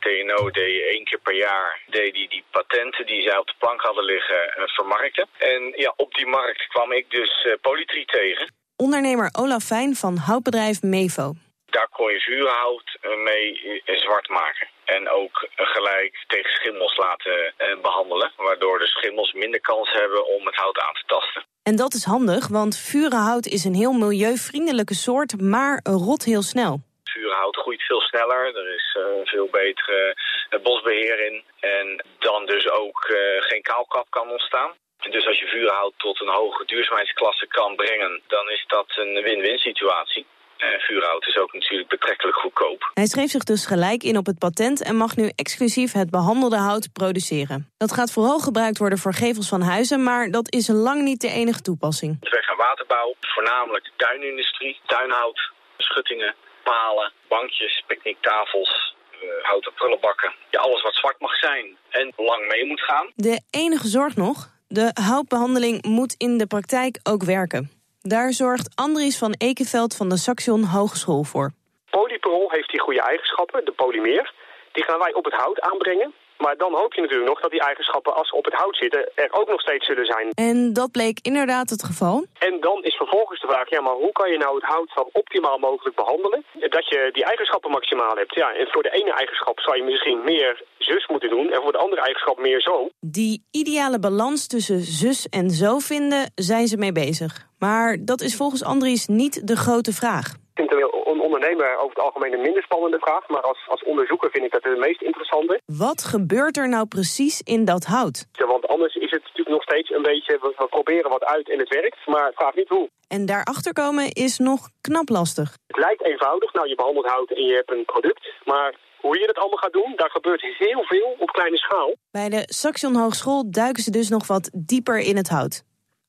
TNO 0.00 0.50
deed 0.50 0.82
één 0.94 1.04
keer 1.04 1.18
per 1.22 1.36
jaar 1.36 1.80
deed 1.86 2.14
die, 2.14 2.28
die 2.28 2.44
patenten 2.50 3.06
die 3.06 3.22
zij 3.22 3.38
op 3.38 3.46
de 3.46 3.54
plank 3.58 3.80
hadden 3.80 4.04
liggen 4.04 4.42
uh, 4.58 4.64
vermarkten. 4.66 5.28
En 5.38 5.72
ja, 5.76 5.92
op 5.96 6.14
die 6.14 6.26
markt 6.26 6.66
kwam 6.66 6.92
ik 6.92 7.10
dus 7.10 7.44
uh, 7.46 7.54
polytrie 7.60 8.04
tegen. 8.04 8.52
Ondernemer 8.76 9.28
Olaf 9.32 9.64
Fijn 9.64 9.94
van 9.94 10.16
houtbedrijf 10.16 10.82
Mevo. 10.82 11.34
Daar 11.66 11.88
kon 11.88 12.12
je 12.12 12.20
vuurhout 12.20 12.98
mee 13.24 13.82
zwart 13.84 14.28
maken. 14.28 14.68
En 14.84 15.10
ook 15.10 15.48
gelijk 15.54 16.24
tegen 16.26 16.50
schimmels 16.50 16.96
laten 16.96 17.54
uh, 17.58 17.80
behandelen. 17.82 18.32
Waardoor 18.36 18.78
de 18.78 18.86
schimmels 18.86 19.32
minder 19.32 19.60
kans 19.60 19.92
hebben 19.92 20.26
om 20.26 20.46
het 20.46 20.56
hout 20.56 20.78
aan 20.78 20.94
te 20.94 21.02
tasten. 21.06 21.44
En 21.62 21.76
dat 21.76 21.94
is 21.94 22.04
handig, 22.04 22.48
want 22.48 22.76
vurenhout 22.76 23.46
is 23.46 23.64
een 23.64 23.74
heel 23.74 23.92
milieuvriendelijke 23.92 24.94
soort, 24.94 25.40
maar 25.40 25.80
rot 25.82 26.24
heel 26.24 26.42
snel 26.42 26.80
vuurhout 27.14 27.56
groeit 27.56 27.82
veel 27.82 28.00
sneller. 28.00 28.56
Er 28.56 28.74
is 28.74 28.96
uh, 28.98 29.04
veel 29.24 29.48
betere 29.50 30.16
uh, 30.50 30.60
bosbeheer 30.62 31.18
in. 31.28 31.44
En 31.60 32.04
dan 32.18 32.46
dus 32.46 32.70
ook 32.70 32.98
uh, 33.08 33.42
geen 33.48 33.62
kaalkap 33.62 34.06
kan 34.10 34.30
ontstaan. 34.30 34.72
Dus 35.10 35.26
als 35.26 35.38
je 35.38 35.46
vuurhout 35.46 35.94
tot 35.96 36.20
een 36.20 36.36
hoge 36.38 36.64
duurzaamheidsklasse 36.64 37.46
kan 37.46 37.76
brengen, 37.76 38.22
dan 38.26 38.50
is 38.50 38.64
dat 38.66 38.88
een 38.96 39.22
win-win 39.22 39.58
situatie. 39.58 40.26
En 40.56 40.80
vuurhout 40.80 41.26
is 41.26 41.36
ook 41.36 41.52
natuurlijk 41.52 41.88
betrekkelijk 41.88 42.36
goedkoop. 42.36 42.90
Hij 42.94 43.06
schreef 43.06 43.30
zich 43.30 43.44
dus 43.44 43.66
gelijk 43.66 44.02
in 44.02 44.16
op 44.16 44.26
het 44.26 44.38
patent 44.38 44.82
en 44.82 44.96
mag 44.96 45.16
nu 45.16 45.30
exclusief 45.34 45.92
het 45.92 46.10
behandelde 46.10 46.56
hout 46.56 46.92
produceren. 46.92 47.72
Dat 47.76 47.92
gaat 47.92 48.12
vooral 48.12 48.38
gebruikt 48.38 48.78
worden 48.78 48.98
voor 48.98 49.14
gevels 49.14 49.48
van 49.48 49.60
huizen, 49.60 50.02
maar 50.02 50.30
dat 50.30 50.52
is 50.52 50.68
lang 50.68 51.02
niet 51.02 51.20
de 51.20 51.28
enige 51.28 51.60
toepassing. 51.60 52.16
Weg 52.20 52.50
aan 52.50 52.56
waterbouw, 52.56 53.14
voornamelijk 53.20 53.84
de 53.84 53.92
tuinindustrie, 53.96 54.80
tuinhout, 54.86 55.52
schuttingen, 55.76 56.34
palen, 56.62 57.12
bankjes, 57.28 57.84
picknicktafels, 57.86 58.94
uh, 59.12 59.28
houten 59.42 59.72
prullenbakken. 59.72 60.34
Ja, 60.50 60.60
alles 60.60 60.82
wat 60.82 60.94
zwart 60.94 61.20
mag 61.20 61.36
zijn 61.36 61.76
en 61.90 62.12
lang 62.16 62.48
mee 62.48 62.66
moet 62.66 62.80
gaan. 62.80 63.10
De 63.14 63.42
enige 63.50 63.88
zorg 63.88 64.16
nog, 64.16 64.48
de 64.68 64.90
houtbehandeling 64.92 65.82
moet 65.82 66.14
in 66.18 66.38
de 66.38 66.46
praktijk 66.46 67.00
ook 67.02 67.22
werken. 67.22 67.73
Daar 68.08 68.32
zorgt 68.32 68.68
Andries 68.74 69.18
van 69.18 69.34
Ekenveld 69.38 69.96
van 69.96 70.08
de 70.08 70.16
Saxion 70.16 70.64
Hogeschool 70.64 71.22
voor. 71.22 71.50
Polyperol 71.90 72.50
heeft 72.50 72.70
die 72.70 72.80
goede 72.80 73.00
eigenschappen, 73.00 73.64
de 73.64 73.72
polymeer. 73.72 74.34
Die 74.72 74.84
gaan 74.84 74.98
wij 74.98 75.14
op 75.14 75.24
het 75.24 75.34
hout 75.34 75.60
aanbrengen. 75.60 76.14
Maar 76.44 76.56
dan 76.56 76.72
hoop 76.80 76.92
je 76.94 77.00
natuurlijk 77.00 77.28
nog 77.28 77.40
dat 77.40 77.50
die 77.50 77.66
eigenschappen, 77.70 78.14
als 78.14 78.28
ze 78.28 78.36
op 78.36 78.44
het 78.44 78.54
hout 78.54 78.76
zitten, 78.76 79.10
er 79.14 79.32
ook 79.40 79.48
nog 79.48 79.60
steeds 79.60 79.86
zullen 79.86 80.06
zijn. 80.06 80.26
En 80.34 80.72
dat 80.72 80.90
bleek 80.90 81.18
inderdaad 81.22 81.70
het 81.70 81.84
geval? 81.84 82.26
En 82.38 82.60
dan 82.60 82.82
is 82.82 82.94
vervolgens 82.96 83.40
de 83.40 83.46
vraag, 83.46 83.70
ja, 83.70 83.80
maar 83.80 83.94
hoe 84.04 84.12
kan 84.12 84.30
je 84.30 84.38
nou 84.38 84.54
het 84.54 84.64
hout 84.64 84.90
zo 84.94 85.08
optimaal 85.12 85.58
mogelijk 85.58 85.96
behandelen? 85.96 86.44
Dat 86.76 86.88
je 86.88 87.08
die 87.12 87.24
eigenschappen 87.24 87.70
maximaal 87.70 88.16
hebt. 88.16 88.34
Ja, 88.34 88.54
en 88.54 88.66
voor 88.70 88.82
de 88.82 88.90
ene 88.90 89.12
eigenschap 89.12 89.60
zou 89.60 89.76
je 89.76 89.82
misschien 89.82 90.24
meer 90.24 90.62
zus 90.78 91.06
moeten 91.06 91.30
doen 91.30 91.52
en 91.52 91.62
voor 91.62 91.72
de 91.72 91.78
andere 91.78 92.02
eigenschap 92.02 92.38
meer 92.38 92.60
zo. 92.60 92.88
Die 93.00 93.44
ideale 93.50 93.98
balans 93.98 94.46
tussen 94.46 94.80
zus 94.80 95.28
en 95.28 95.50
zo 95.50 95.78
vinden, 95.78 96.32
zijn 96.34 96.66
ze 96.66 96.76
mee 96.76 96.92
bezig. 96.92 97.46
Maar 97.58 97.96
dat 98.00 98.20
is 98.20 98.36
volgens 98.36 98.64
Andries 98.64 99.06
niet 99.06 99.46
de 99.46 99.56
grote 99.56 99.92
vraag. 99.92 100.26
Ik 100.32 100.36
vind 100.54 100.72
een 100.72 101.03
ondernemer 101.34 101.76
over 101.76 101.94
het 101.96 102.04
algemeen 102.06 102.32
een 102.32 102.46
minder 102.48 102.62
spannende 102.62 102.98
vraag. 102.98 103.28
Maar 103.28 103.44
als, 103.50 103.60
als 103.68 103.84
onderzoeker 103.84 104.30
vind 104.30 104.44
ik 104.44 104.52
dat 104.52 104.62
het 104.62 104.78
meest 104.78 105.02
interessante. 105.02 105.60
Wat 105.66 106.04
gebeurt 106.04 106.56
er 106.56 106.68
nou 106.68 106.86
precies 106.86 107.40
in 107.40 107.64
dat 107.64 107.84
hout? 107.84 108.26
Ja, 108.32 108.46
want 108.46 108.66
anders 108.66 108.94
is 108.94 109.10
het 109.10 109.22
natuurlijk 109.22 109.56
nog 109.56 109.62
steeds 109.62 109.90
een 109.90 110.02
beetje... 110.02 110.38
We, 110.40 110.52
we 110.56 110.66
proberen 110.66 111.10
wat 111.10 111.24
uit 111.24 111.50
en 111.50 111.58
het 111.58 111.68
werkt, 111.68 112.06
maar 112.06 112.32
vraag 112.34 112.54
niet 112.54 112.68
hoe. 112.68 112.88
En 113.08 113.26
daarachter 113.26 113.72
komen 113.72 114.06
is 114.12 114.38
nog 114.38 114.68
knap 114.80 115.08
lastig. 115.08 115.48
Het 115.66 115.78
lijkt 115.78 116.04
eenvoudig. 116.04 116.52
Nou, 116.52 116.68
je 116.68 116.74
behandelt 116.74 117.06
hout 117.06 117.30
en 117.30 117.42
je 117.42 117.54
hebt 117.54 117.70
een 117.70 117.84
product. 117.84 118.32
Maar 118.44 118.74
hoe 119.00 119.18
je 119.18 119.26
dat 119.26 119.38
allemaal 119.38 119.58
gaat 119.58 119.72
doen, 119.72 119.92
daar 119.96 120.10
gebeurt 120.10 120.42
heel 120.58 120.82
veel 120.84 121.16
op 121.18 121.28
kleine 121.28 121.56
schaal. 121.56 121.94
Bij 122.10 122.28
de 122.28 122.42
Saxion 122.46 122.94
Hogeschool 122.94 123.50
duiken 123.50 123.82
ze 123.82 123.90
dus 123.90 124.08
nog 124.08 124.26
wat 124.26 124.50
dieper 124.52 124.98
in 124.98 125.16
het 125.16 125.28
hout. 125.28 125.62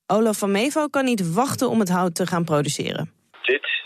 Olaf 0.08 0.38
van 0.38 0.52
Mevo 0.52 0.88
kan 0.88 1.06
niet 1.06 1.34
wachten 1.34 1.70
om 1.70 1.80
het 1.80 1.90
hout 1.90 2.16
te 2.16 2.28
gaan 2.28 2.44
produceren. 2.44 3.14
Dit 3.42 3.64
is 3.64 3.86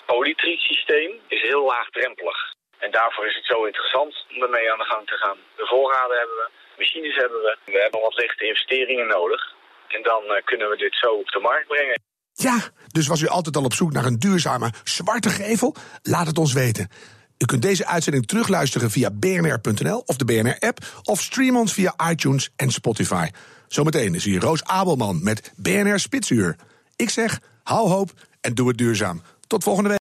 laagdrempelig. 1.65 2.39
En 2.77 2.91
daarvoor 2.91 3.25
is 3.25 3.35
het 3.35 3.45
zo 3.45 3.65
interessant 3.65 4.25
om 4.29 4.43
ermee 4.43 4.71
aan 4.71 4.77
de 4.77 4.91
gang 4.93 5.07
te 5.07 5.17
gaan. 5.21 5.37
De 5.55 5.65
voorraden 5.65 6.17
hebben 6.17 6.35
we, 6.35 6.47
machines 6.77 7.15
hebben 7.15 7.41
we. 7.41 7.57
We 7.65 7.79
hebben 7.81 8.01
wat 8.01 8.15
lichte 8.15 8.45
investeringen 8.45 9.07
nodig. 9.07 9.41
En 9.87 10.03
dan 10.03 10.23
uh, 10.25 10.35
kunnen 10.45 10.69
we 10.69 10.77
dit 10.77 10.95
zo 10.95 11.09
op 11.23 11.27
de 11.27 11.39
markt 11.39 11.67
brengen. 11.67 12.01
Ja, 12.33 12.57
dus 12.87 13.07
was 13.07 13.21
u 13.21 13.27
altijd 13.27 13.55
al 13.55 13.63
op 13.63 13.73
zoek 13.73 13.91
naar 13.91 14.05
een 14.05 14.19
duurzame 14.19 14.71
zwarte 14.83 15.29
gevel? 15.29 15.75
Laat 16.01 16.27
het 16.27 16.37
ons 16.37 16.53
weten. 16.53 16.89
U 17.37 17.45
kunt 17.45 17.61
deze 17.61 17.85
uitzending 17.85 18.27
terugluisteren 18.27 18.91
via 18.91 19.09
bnr.nl 19.11 20.03
of 20.05 20.15
de 20.15 20.25
BNR-app... 20.25 20.77
of 21.03 21.21
stream 21.21 21.57
ons 21.57 21.73
via 21.73 21.93
iTunes 22.09 22.49
en 22.55 22.71
Spotify. 22.71 23.27
Zometeen 23.67 24.15
is 24.15 24.23
hier 24.23 24.41
Roos 24.41 24.63
Abelman 24.63 25.23
met 25.23 25.53
BNR 25.55 25.99
Spitsuur. 25.99 26.55
Ik 26.95 27.09
zeg, 27.09 27.39
hou 27.63 27.89
hoop 27.89 28.09
en 28.41 28.53
doe 28.53 28.67
het 28.67 28.77
duurzaam. 28.77 29.21
Tot 29.47 29.63
volgende 29.63 29.89
week. 29.89 29.97